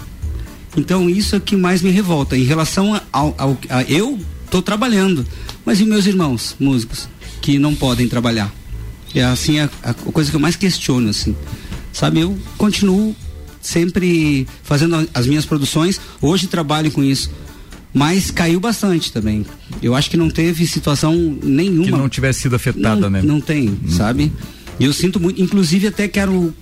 [0.77, 2.37] Então isso é o que mais me revolta.
[2.37, 4.19] Em relação ao, ao a- eu
[4.51, 5.25] estou trabalhando,
[5.65, 7.07] mas e meus irmãos músicos
[7.41, 8.53] que não podem trabalhar?
[9.15, 11.33] É assim a, a coisa que eu mais questiono assim.
[11.93, 13.15] Sabe, eu continuo
[13.61, 15.99] sempre fazendo as minhas produções.
[16.21, 17.31] Hoje trabalho com isso.
[17.93, 19.45] Mas caiu bastante também.
[19.81, 21.85] Eu acho que não teve situação nenhuma.
[21.85, 23.21] Que não tivesse sido afetada, não, né?
[23.21, 24.31] Não tem, sabe?
[24.79, 25.41] E eu sinto muito.
[25.41, 26.53] Inclusive, até quero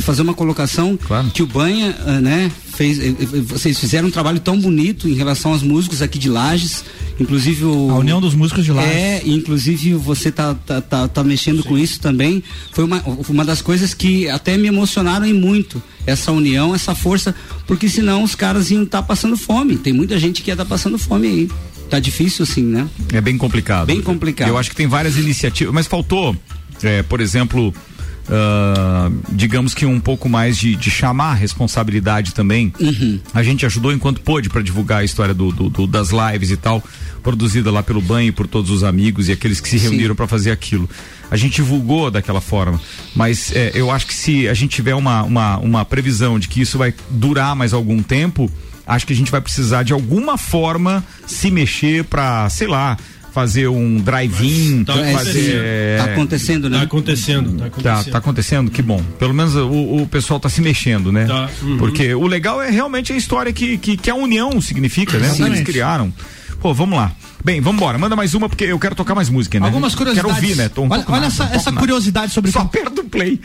[0.00, 0.98] fazer uma colocação
[1.32, 2.98] que o Banha, ah, né, fez.
[2.98, 6.84] eh, eh, Vocês fizeram um trabalho tão bonito em relação aos músicos aqui de Lages.
[7.18, 7.90] Inclusive o.
[7.90, 8.92] A União dos Músicos de Lages.
[8.92, 12.42] É, inclusive você tá, tá, tá, tá mexendo com isso também.
[12.72, 15.82] Foi uma, uma das coisas que até me emocionaram e muito.
[16.06, 17.34] Essa união, essa força,
[17.66, 19.76] porque senão os caras iam estar passando fome.
[19.76, 21.50] Tem muita gente que ia estar passando fome aí.
[21.88, 22.88] Tá difícil assim, né?
[23.12, 23.86] É bem complicado.
[23.86, 24.48] Bem complicado.
[24.48, 26.34] Eu acho que tem várias iniciativas, mas faltou,
[26.82, 27.72] é, por exemplo,
[28.28, 32.72] ah, digamos que um pouco mais de, de chamar a responsabilidade também.
[32.80, 33.20] Uhum.
[33.32, 36.56] A gente ajudou enquanto pôde para divulgar a história do, do- do- das lives e
[36.56, 36.82] tal,
[37.22, 40.50] produzida lá pelo banho por todos os amigos e aqueles que se reuniram para fazer
[40.50, 40.88] aquilo.
[41.30, 42.80] A gente divulgou daquela forma,
[43.14, 46.60] mas é, eu acho que se a gente tiver uma, uma, uma previsão de que
[46.60, 48.50] isso vai durar mais algum tempo,
[48.86, 52.96] acho que a gente vai precisar de alguma forma se mexer para, sei lá,
[53.34, 55.10] fazer um drive-in, Tá fazer.
[55.10, 55.60] acontecendo.
[55.64, 56.78] é, Tá acontecendo, né?
[56.78, 58.12] Tá acontecendo, tá Tá, acontecendo.
[58.12, 58.70] tá acontecendo?
[58.70, 59.02] Que bom.
[59.18, 61.26] Pelo menos o, o pessoal tá se mexendo, né?
[61.26, 61.76] Tá, uhum.
[61.76, 65.32] Porque o legal é realmente a história que, que, que a união significa, né?
[65.34, 66.14] Que eles criaram.
[66.60, 67.12] Pô, vamos lá.
[67.44, 67.98] Bem, vamos embora.
[67.98, 69.66] Manda mais uma porque eu quero tocar mais música, né?
[69.66, 70.32] Algumas curiosidades.
[70.32, 70.70] Quero ouvir, né?
[70.70, 73.38] Tô um olha pouco olha nada, essa, um essa curiosidade sobre Só aperta o play.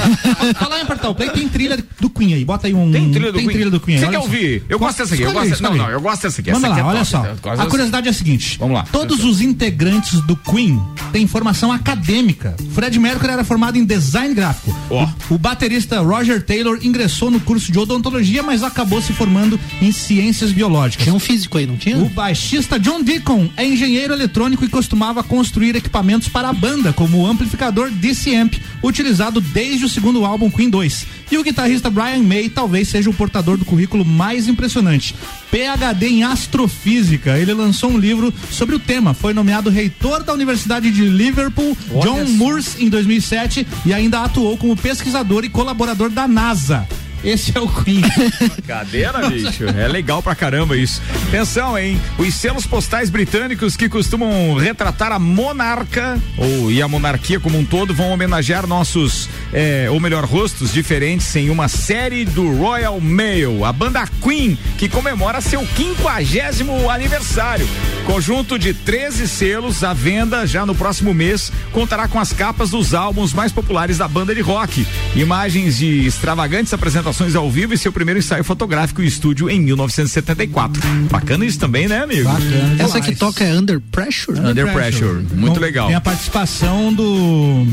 [0.58, 2.42] Falar em apertar o play, tem trilha do Queen aí.
[2.44, 2.90] Bota aí um.
[2.90, 3.48] Tem trilha do Queen?
[3.50, 3.98] trilha do Queen.
[3.98, 4.62] Você quer ouvir?
[4.66, 6.82] Eu gosto dessa aqui, eu gosto- não, não, eu gosto dessa aqui, Manda lá, é
[6.82, 7.10] olha top.
[7.10, 7.52] só.
[7.62, 8.84] A curiosidade é a seguinte: Vamos lá.
[8.90, 10.80] Todos os integrantes do Queen
[11.12, 12.56] têm formação acadêmica.
[12.72, 14.74] Fred Mercury era formado em design gráfico.
[14.88, 15.04] Ó.
[15.28, 19.92] O, o baterista Roger Taylor ingressou no curso de odontologia, mas acabou se formando em
[19.92, 21.04] ciências biológicas.
[21.04, 21.98] Tinha um físico aí, não tinha?
[21.98, 27.18] O baixista John Deacon é engenheiro eletrônico e costumava construir equipamentos para a banda, como
[27.18, 31.06] o amplificador DC Amp, utilizado desde o segundo álbum Queen 2.
[31.30, 35.14] E o guitarrista Brian May talvez seja o portador do currículo mais impressionante.
[35.50, 40.90] PhD em astrofísica, ele lançou um livro sobre o tema, foi nomeado reitor da Universidade
[40.90, 46.86] de Liverpool, John Moores, em 2007, e ainda atuou como pesquisador e colaborador da NASA.
[47.24, 48.02] Esse é o Queen.
[48.66, 49.64] Cadeira, bicho.
[49.64, 51.00] É legal pra caramba isso.
[51.28, 52.00] Atenção, hein?
[52.18, 57.64] Os selos postais britânicos que costumam retratar a monarca ou e a monarquia como um
[57.64, 63.64] todo vão homenagear nossos é, ou melhor, rostos diferentes em uma série do Royal Mail,
[63.64, 67.66] a banda Queen, que comemora seu 50 aniversário.
[68.04, 72.92] Conjunto de 13 selos à venda já no próximo mês, contará com as capas dos
[72.92, 74.84] álbuns mais populares da banda de rock,
[75.14, 80.82] imagens de extravagantes apresentações ao vivo e seu primeiro ensaio fotográfico em estúdio em 1974.
[81.10, 82.24] Bacana isso também, né, amigo?
[82.24, 82.76] Bacana.
[82.82, 84.40] Essa que toca é Under Pressure?
[84.40, 85.86] Under Pressure, muito Com- legal.
[85.86, 87.66] Tem a participação do.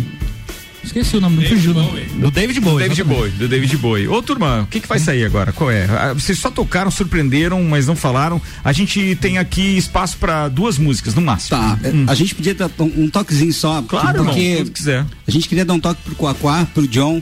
[0.91, 1.89] Esqueci o nome, não fugiu, não.
[2.19, 2.79] Do David Bowie.
[2.79, 3.03] David exatamente.
[3.03, 4.07] Bowie, do David Bowie.
[4.09, 5.53] Ô, turma, o que, que vai sair agora?
[5.53, 5.85] Qual é?
[5.85, 8.41] Ah, Vocês só tocaram, surpreenderam, mas não falaram.
[8.61, 11.57] A gente tem aqui espaço para duas músicas, no máximo.
[11.57, 13.81] Tá, a gente podia dar um, toquezinho só.
[13.83, 15.05] Claro, irmão, porque quando quiser.
[15.25, 17.21] a gente queria dar um toque pro Coaquá, pro John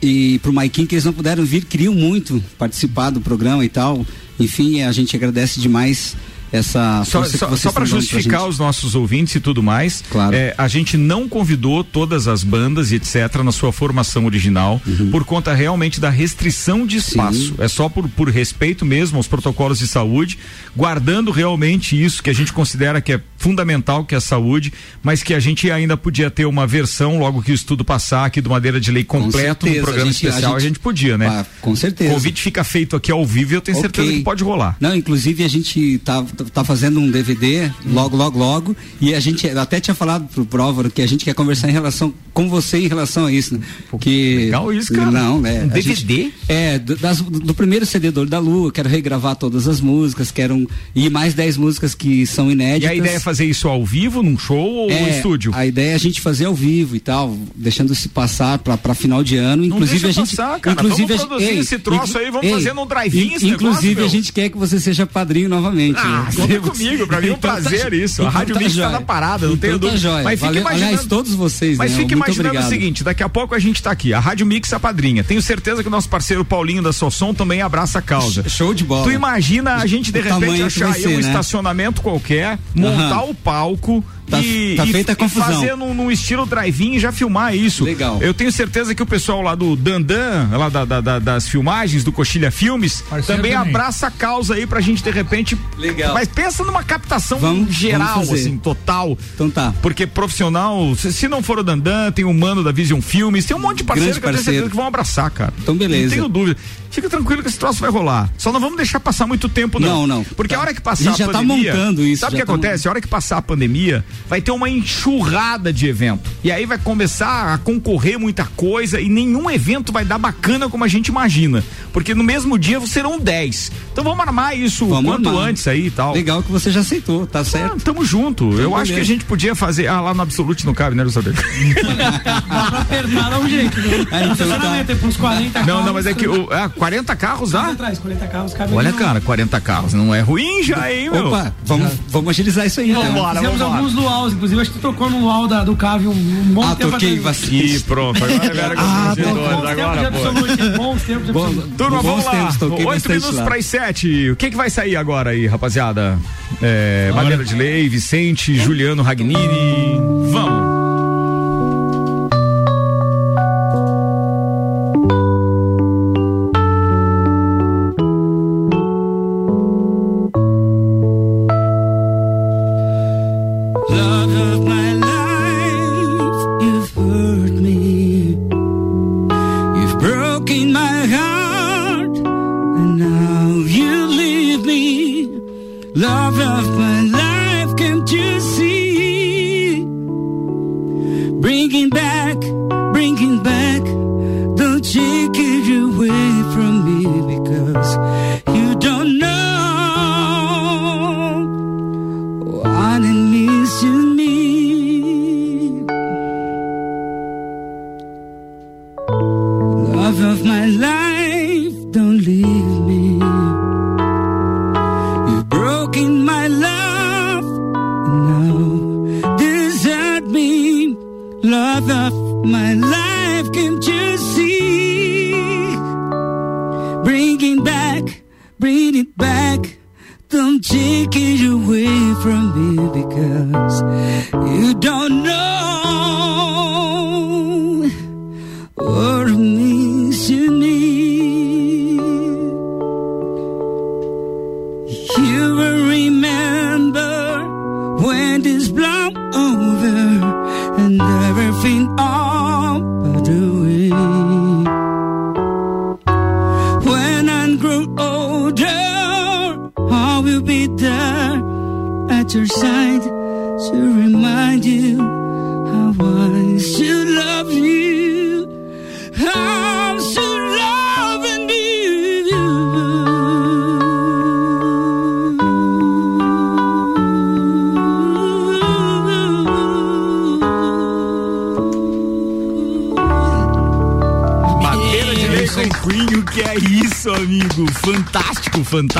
[0.00, 4.06] e pro Maikin, que eles não puderam vir, queriam muito participar do programa e tal.
[4.38, 6.16] Enfim, a gente agradece demais
[6.52, 10.34] essa Só, só, só para justificar os nossos ouvintes e tudo mais, Claro.
[10.34, 13.42] é, a gente não convidou todas as bandas e etc.
[13.44, 15.10] na sua formação original Uhum.
[15.10, 17.54] por conta realmente da restrição de espaço.
[17.58, 20.38] É só por, por respeito mesmo aos protocolos de saúde,
[20.76, 24.72] guardando realmente isso que a gente considera que é fundamental, que é a saúde,
[25.02, 28.40] mas que a gente ainda podia ter uma versão logo que o estudo passar aqui
[28.40, 30.78] do Madeira de Lei completo no certeza, programa a gente- a especial, a gente, gente-
[30.80, 31.26] podia, né?
[31.28, 32.10] Ah, com certeza.
[32.10, 34.18] O convite fica feito aqui ao vivo e eu tenho certeza Ok.
[34.18, 34.76] que pode rolar.
[34.80, 38.76] Não, inclusive a gente tá, tá fazendo um DVD logo, logo, logo.
[39.00, 42.12] E a gente até tinha falado pro Próvaro que a gente quer conversar em relação
[42.32, 43.60] com você em relação a isso, né?
[44.00, 45.10] Que, legal isso, cara.
[45.10, 45.64] Não, né?
[45.64, 46.30] Um a gente- DVD?
[46.48, 50.30] é, do, das- do primeiro CD do Olho da Lua, quero regravar todas as músicas,
[50.30, 52.90] quero um, e mais 10 músicas que são E inéditas.
[52.90, 55.52] a ideia é fazer isso ao vivo, num show ou no É, estúdio?
[55.54, 58.94] A ideia é a gente fazer ao vivo e tal, deixando se passar pra, pra
[58.94, 59.66] final de ano.
[59.66, 60.36] Não Inclusive a gente.
[60.36, 60.74] passar, cara.
[60.74, 64.04] Inclusive Vamos a gente- produzir esse troço aí, vamos fazer num drive-in esse Inclusive negócio,
[64.06, 65.98] a gente quer que você seja padrinho novamente.
[65.98, 66.27] Ah, né?
[66.32, 68.22] Conta comigo, pra mim é um Então tá- prazer isso.
[68.22, 70.22] A então Rádio tá Mix tá na parada, não tenho Então tá dúvida.
[70.22, 71.06] Mas fique imaginando.
[71.08, 71.96] todos vocês, Mas né?
[71.98, 74.12] fique imaginando o seguinte: daqui a pouco a gente tá aqui.
[74.12, 75.22] A Rádio Mix é a padrinha.
[75.24, 78.48] Tenho certeza que o nosso parceiro Paulinho da Sossom também abraça a causa.
[78.48, 79.04] Show de bola.
[79.04, 81.20] Tu imagina a gente de repente achar aí um né?
[81.20, 84.04] estacionamento qualquer, montar o palco.
[84.30, 85.44] Tá- e, tá e- feita a e confusão.
[85.60, 87.84] fazer num, num estilo drive-in e já filmar isso.
[87.84, 88.18] Legal.
[88.22, 92.04] Eu tenho certeza que o pessoal lá do Dandan, lá da- da- da- das filmagens,
[92.04, 93.54] do Coxilha Filmes, também, também.
[93.54, 95.56] abraça a causa aí pra gente de repente.
[95.76, 96.12] Legal.
[96.14, 99.16] Mas pensa numa captação Vamos- geral, vamos assim, total.
[99.34, 99.72] Então tá.
[99.80, 103.56] Porque profissional, se, se não for o Dandan, tem o Mano da Vision Filmes, tem
[103.56, 105.52] um monte de parceiro Grande que eu tenho certeza que vão abraçar, cara.
[105.62, 106.04] Então, beleza.
[106.04, 106.56] Não tenho dúvida.
[106.90, 108.30] Fica tranquilo que esse troço vai rolar.
[108.38, 109.88] Só não vamos deixar passar muito tempo, não.
[109.88, 110.24] Não, não.
[110.24, 110.60] Porque Tá.
[110.60, 111.72] a hora que A passar gente a, já tá pandemia.
[111.74, 112.88] montando isso, Sabe o que tá acontece?
[112.88, 116.28] A hora que passar a pandemia, vai ter uma enxurrada de evento.
[116.42, 120.84] E aí vai começar a concorrer muita coisa e nenhum evento vai dar bacana como
[120.84, 121.62] a gente imagina.
[121.92, 123.72] Porque no mesmo dia serão 10.
[123.92, 125.48] Então vamos armar isso o Vamos quanto armar.
[125.48, 126.14] antes aí e tal.
[126.14, 127.74] Legal que você já aceitou, tá certo?
[127.76, 128.44] Ah, tamo junto.
[128.52, 129.86] Eu Então, acho que a gente podia fazer.
[129.88, 131.32] Ah, lá no Absolute não cabe, né, Luciano?
[131.32, 133.78] Dá pra apertar, dá um jeito.
[133.80, 134.06] Né?
[134.10, 134.94] Ah, então Estacionamento, tá.
[134.98, 135.68] tem uns 40 carros.
[135.68, 136.26] Não, não, mas é que.
[136.26, 139.92] O, ah, 40 carros Lá atrás, 40 carros, cabe Olha, ali no- cara, 40 carros.
[139.94, 141.26] Não é ruim já, hein, meu?
[141.28, 143.02] Opa, vamos, vamos agilizar isso aí, então.
[143.02, 143.78] Vambora, Fizemos vambora.
[143.78, 146.62] alguns luaus, inclusive acho que tu tocou no luau da, do Cave um, um bom
[146.62, 147.24] Ah, tempo toquei atrás.
[147.38, 147.74] bastante.
[147.76, 148.24] Ih, pronto.
[148.24, 150.76] Agora é vera Ah, com os Bons agora, de pô.
[150.82, 151.72] bons tempos de Bom, absolute.
[151.76, 152.30] Turma, bons vamos lá.
[152.30, 153.44] tempos, toquei Oito bastante minutos lá.
[153.44, 154.30] para as sete.
[154.30, 156.18] O que que vai sair agora aí, rapaziada?
[156.62, 159.98] É, Madeira de Lei, Vicente, Juliano Ragnini.
[160.30, 160.67] Vamos.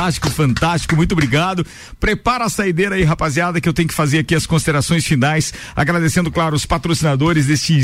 [0.09, 0.95] Fantástico, fantástico.
[0.95, 1.63] Muito obrigado.
[1.99, 5.53] Prepara a saideira aí, rapaziada, que eu tenho que fazer aqui as considerações finais.
[5.75, 7.77] Agradecendo, claro, os patrocinadores deste,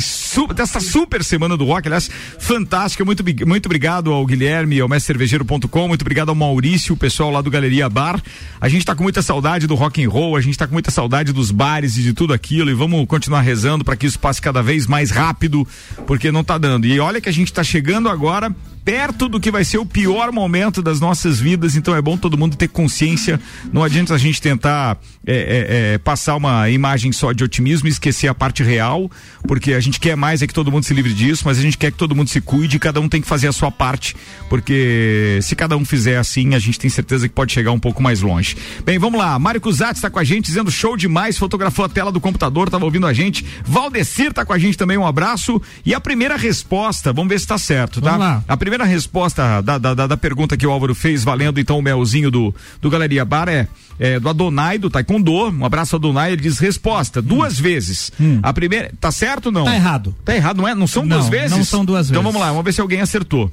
[0.56, 1.88] desta super semana do rock.
[1.88, 2.10] Aliás,
[2.40, 3.06] fantástica.
[3.06, 5.88] Muito, muito obrigado ao Guilherme, ao mestrecervejeiro.com.
[5.88, 8.20] Muito obrigado ao Maurício, o pessoal lá do Galeria Bar.
[8.60, 10.90] A gente tá com muita saudade do rock and roll, a gente tá com muita
[10.90, 12.72] saudade dos bares e de tudo aquilo.
[12.72, 15.68] E vamos continuar rezando para que isso passe cada vez mais rápido,
[16.08, 16.88] porque não tá dando.
[16.88, 18.56] E olha que a gente tá chegando agora
[18.86, 22.38] perto do que vai ser o pior momento das nossas vidas, então é bom todo
[22.38, 23.42] mundo ter consciência.
[23.74, 27.92] Não adianta a gente tentar é, é, é, passar uma imagem só de otimismo e
[27.92, 29.10] esquecer a parte real,
[29.48, 31.80] porque a gente quer mais é que todo mundo se livre disso, mas a gente
[31.80, 34.16] quer que todo mundo se cuide e cada um tem que fazer a sua parte,
[34.50, 38.04] porque se cada um fizer assim, a gente tem certeza que pode chegar um pouco
[38.04, 38.56] mais longe.
[38.86, 39.38] Bem, vamos lá.
[39.40, 42.86] Mário Cusatz está com a gente dizendo show demais, fotografou a tela do computador, estava
[42.86, 43.44] ouvindo a gente.
[43.66, 45.60] Valdecir tá com a gente também, um abraço.
[45.84, 48.12] E a primeira resposta, vamos ver se tá certo, tá?
[48.12, 48.44] Vamos lá.
[48.48, 52.30] A primeira resposta da, da, da, pergunta que o Álvaro fez, valendo então o melzinho
[52.30, 53.68] do, do Galeria Bar, é,
[53.98, 55.50] é do Adonai, do Taekwondo.
[55.50, 56.34] Um abraço, Adonai.
[56.34, 58.12] Ele diz resposta, duas vezes.
[58.44, 59.62] A primeira, tá certo ou não?
[59.62, 59.66] Hum.
[59.66, 60.16] Tá errado.
[60.26, 60.76] Tá errado, não é?
[60.76, 61.52] Não são Não, duas vezes?
[61.52, 62.34] não são duas Então vezes.
[62.34, 63.50] vamos lá, vamos ver se alguém acertou.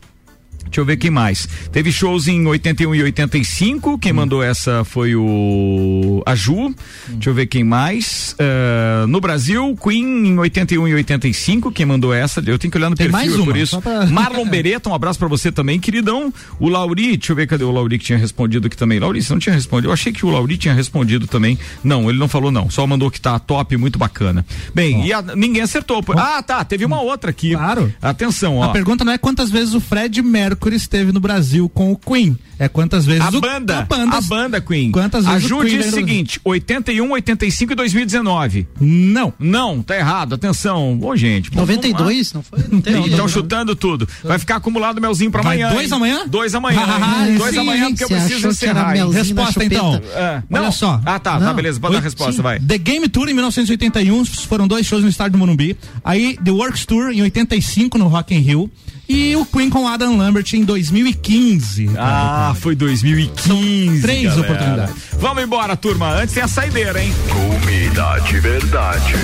[0.65, 1.47] Deixa eu ver quem mais.
[1.71, 3.91] Teve shows em 81 e 85.
[3.91, 3.99] Hum.
[3.99, 6.75] Quem mandou essa foi o a Ju.
[7.09, 8.35] Deixa eu ver quem mais.
[8.39, 11.71] Ah, no Brasil, Queen em 81 e 85.
[11.73, 12.41] Quem mandou essa?
[12.47, 13.81] Eu tenho que olhar no Tem perfil, mais é uma, por isso.
[13.83, 16.33] pra- Marlon Beretta, um abraço pra você também, queridão.
[16.59, 18.99] O Lauri, deixa eu ver cadê o Lauri que tinha respondido aqui também.
[18.99, 19.89] Lauri, você não tinha respondido.
[19.89, 21.59] Eu achei que o Lauri tinha respondido também.
[21.85, 22.71] Não, ele não falou não.
[22.71, 24.45] Só mandou que tá top, muito bacana.
[24.75, 26.03] Bem, e a- ninguém acertou.
[26.03, 26.15] pô.
[26.17, 26.65] Ah, tá.
[26.65, 27.53] Teve uma outra aqui.
[27.53, 27.93] Claro.
[28.01, 28.65] Atenção, ó.
[28.65, 32.37] A pergunta não é quantas vezes o Fred Mercury esteve no Brasil com o Queen,
[32.59, 34.91] é quantas vezes A o banda, a banda, a banda Queen.
[34.93, 38.69] Quantas vezes a Ju o Queen o seguinte: 81, 85 e 2019.
[38.81, 39.33] Não.
[39.39, 40.35] Não, tá errado.
[40.35, 40.99] Atenção.
[41.03, 41.51] Ô, gente.
[41.51, 42.59] pô, 92, não foi?
[42.71, 43.01] Não.
[43.01, 44.09] Não, Estão chutando tudo.
[44.23, 45.75] Vai ficar acumulado melzinho pra Vai amanhã.
[45.75, 45.97] dois hein?
[45.97, 46.27] amanhã?
[46.27, 46.81] Dois amanhã.
[46.85, 48.93] Ah, dois sim, amanhã, porque eu preciso encerrar.
[49.11, 50.01] Resposta então.
[50.15, 50.73] É, Olha não.
[50.73, 51.01] só.
[51.05, 51.55] Ah, tá, tá, Não.
[51.55, 51.81] beleza.
[51.81, 52.43] Pode dar a resposta, sim.
[52.43, 52.61] vai.
[52.61, 55.77] The Game Tour em 1981 foram dois shows no estádio do Morumbi.
[56.05, 58.71] Aí The Works Tour em 85 no Rock in Rio
[59.13, 61.91] e o Queen com Adam Lambert em 2015.
[61.99, 64.01] Ah, foi 2015.
[64.01, 64.41] três galera.
[64.41, 64.95] oportunidades.
[65.19, 66.15] Vamos embora, turma.
[66.15, 67.13] Antes tem a saideira, hein?
[67.29, 69.15] Comida de verdade.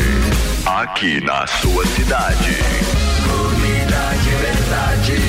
[0.66, 2.57] Aqui na sua cidade.
[3.24, 5.28] Comida de verdade.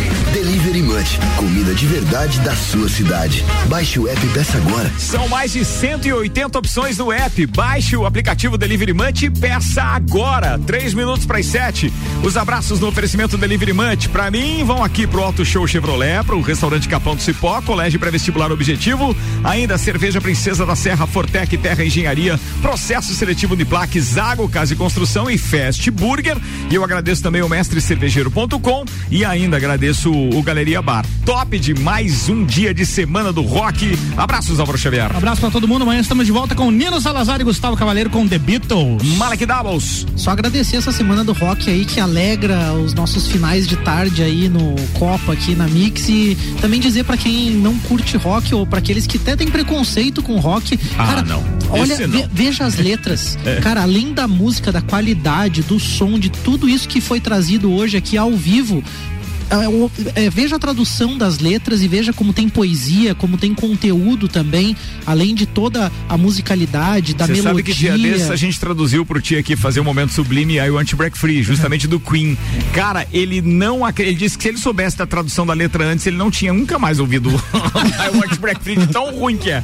[0.82, 3.44] Munch, comida de verdade da sua cidade.
[3.68, 4.92] Baixe o app peça agora.
[4.98, 7.46] São mais de 180 opções no app.
[7.48, 10.60] Baixe o aplicativo Delivery Munch e peça agora.
[10.66, 11.92] Três minutos para as sete.
[12.24, 14.10] Os abraços no oferecimento Delivery Munch.
[14.10, 18.52] Para mim, vão aqui pro Auto Show Chevrolet, pro restaurante Capão do Cipó, Colégio Pré-Vestibular
[18.52, 24.78] Objetivo, ainda Cerveja Princesa da Serra, Fortec Terra Engenharia, Processo Seletivo Uniplac, Zago Casa e
[24.78, 26.38] Construção e Fast Burger.
[26.70, 31.04] E eu agradeço também o mestre cervejeiro.com e ainda agradeço o Galeria Bar.
[31.26, 33.98] Top de mais um dia de semana do rock.
[34.16, 35.12] Abraços, Álvaro Xavier.
[35.12, 35.82] Um abraço pra todo mundo.
[35.82, 39.02] Amanhã estamos de volta com Nino Salazar e Gustavo Cavaleiro com The Beatles.
[39.18, 40.06] Malek Doubles.
[40.16, 44.48] Só agradecer essa semana do rock aí que alegra os nossos finais de tarde aí
[44.48, 48.78] no Copa aqui na Mix e também dizer pra quem não curte rock ou pra
[48.78, 51.44] aqueles que até tem preconceito com rock, Ah, cara, não.
[51.72, 52.20] olha, não.
[52.22, 53.38] ve- veja as letras.
[53.50, 53.56] É.
[53.62, 57.98] Cara, além da música, da qualidade, do som, de tudo isso que foi trazido hoje
[57.98, 58.84] aqui ao vivo,
[59.50, 63.54] é, o- é, veja a tradução das letras e veja como tem poesia, como tem
[63.54, 64.76] conteúdo também,
[65.06, 67.50] além de toda a musicalidade, da Você melodia.
[67.52, 70.70] sabe que dia desses a gente traduziu pro Tia aqui fazer um momento sublime I
[70.70, 72.38] Want to Break Free, justamente do Queen.
[72.74, 76.18] Cara, ele não ele disse que se ele soubesse da tradução da letra antes, ele
[76.18, 79.64] não tinha nunca mais ouvido I Want to Break Free, de tão ruim que é.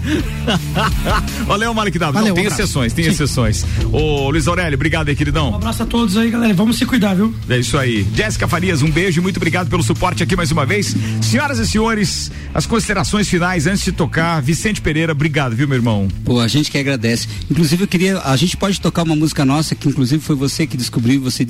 [1.46, 2.14] Valeu, Malik W.
[2.14, 3.12] Valeu, Não, tem um exceções, tem Sim.
[3.12, 3.66] exceções.
[3.92, 5.52] Ô, Luiz Aurélio, obrigado aí, queridão.
[5.52, 6.54] Um abraço a todos aí, galera.
[6.54, 7.34] Vamos se cuidar, viu?
[7.50, 8.06] É isso aí.
[8.16, 10.95] Jéssica Farias, um beijo e muito obrigado pelo suporte aqui mais uma vez.
[11.21, 14.41] Senhoras e senhores, as considerações finais antes de tocar.
[14.41, 16.07] Vicente Pereira, obrigado, viu, meu irmão?
[16.23, 17.28] Pô, a gente que agradece.
[17.49, 18.19] Inclusive, eu queria.
[18.19, 21.45] A gente pode tocar uma música nossa, que inclusive foi você que descobriu, você,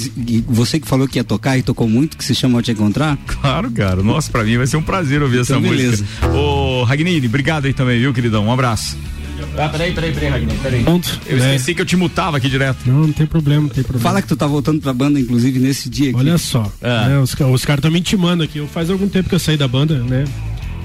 [0.48, 3.18] você que falou que ia tocar e tocou muito, que se chama Te Encontrar?
[3.28, 4.02] Claro, cara.
[4.04, 6.04] Nossa, pra mim vai ser um prazer ouvir essa Então, beleza.
[6.04, 6.28] música.
[6.38, 8.46] Ô, Ragnini, obrigado aí também, viu, queridão?
[8.46, 8.98] Um abraço.
[9.58, 10.84] Ah, peraí, peraí, peraí, Ragnar, peraí.
[10.84, 11.20] Ponto.
[11.26, 11.56] Eu né?
[11.56, 12.80] esqueci que eu te mutava aqui direto.
[12.86, 14.04] Não, não tem problema, não tem problema.
[14.04, 16.20] Fala que tu tá voltando pra banda, inclusive, nesse dia aqui.
[16.20, 17.10] Olha só, é.
[17.10, 18.60] né, os, os caras estão me intimando aqui.
[18.60, 20.26] Eu faz algum tempo que eu saí da banda, né?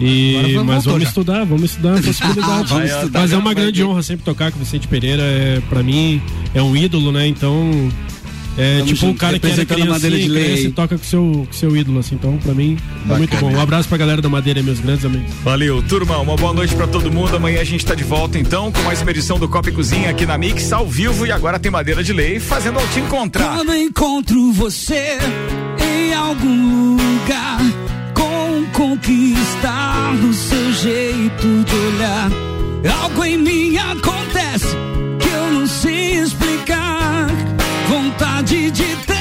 [0.00, 2.72] E, vamos mas vamos estudar, vamos estudar a possibilidade.
[2.72, 5.22] mas, estudar, mas é uma grande honra sempre tocar com o Vicente Pereira.
[5.22, 6.22] É, pra mim,
[6.54, 7.26] é um ídolo, né?
[7.26, 7.90] Então,
[8.58, 11.76] é tipo um cara que era criança de cresce e toca com seu, com seu
[11.76, 12.14] ídolo, assim.
[12.14, 13.14] Então, pra mim, Bacana.
[13.14, 13.52] é muito bom.
[13.52, 15.32] Um abraço pra galera da Madeira, meus grandes amigos.
[15.42, 16.18] Valeu, turma.
[16.18, 17.36] Uma boa noite pra todo mundo.
[17.36, 20.10] Amanhã a gente tá de volta, então, com mais uma edição do Copa e Cozinha
[20.10, 21.26] aqui na Mix, ao vivo.
[21.26, 23.56] E agora tem Madeira de Lei fazendo ao te encontrar.
[23.56, 25.18] Quando encontro você
[25.80, 27.60] em algum lugar
[28.14, 32.30] com conquistar no seu jeito de olhar,
[33.02, 34.89] algo em mim acontece
[37.90, 39.19] vontade de ter.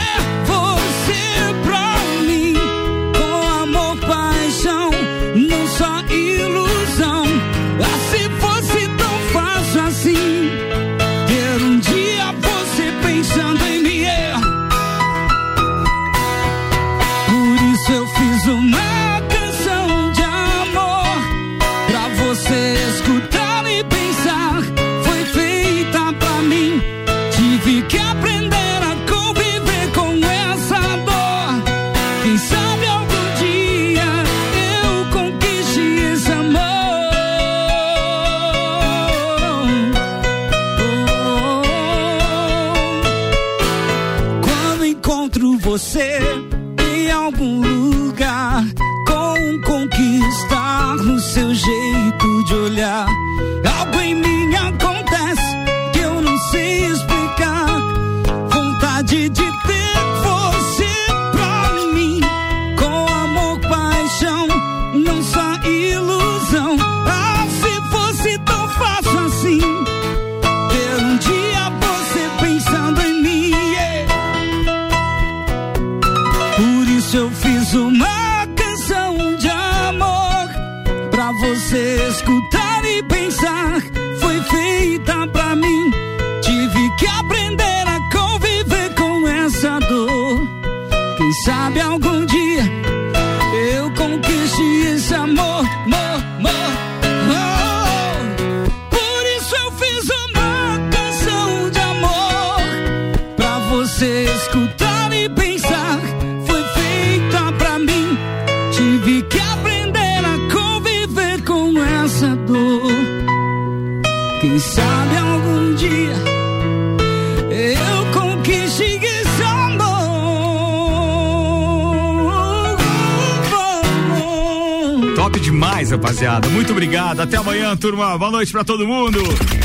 [127.80, 128.18] turma.
[128.18, 129.20] Boa noite pra todo mundo.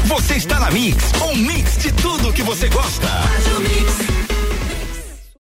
[0.07, 3.09] Você está na Mix, um mix de tudo que você gosta.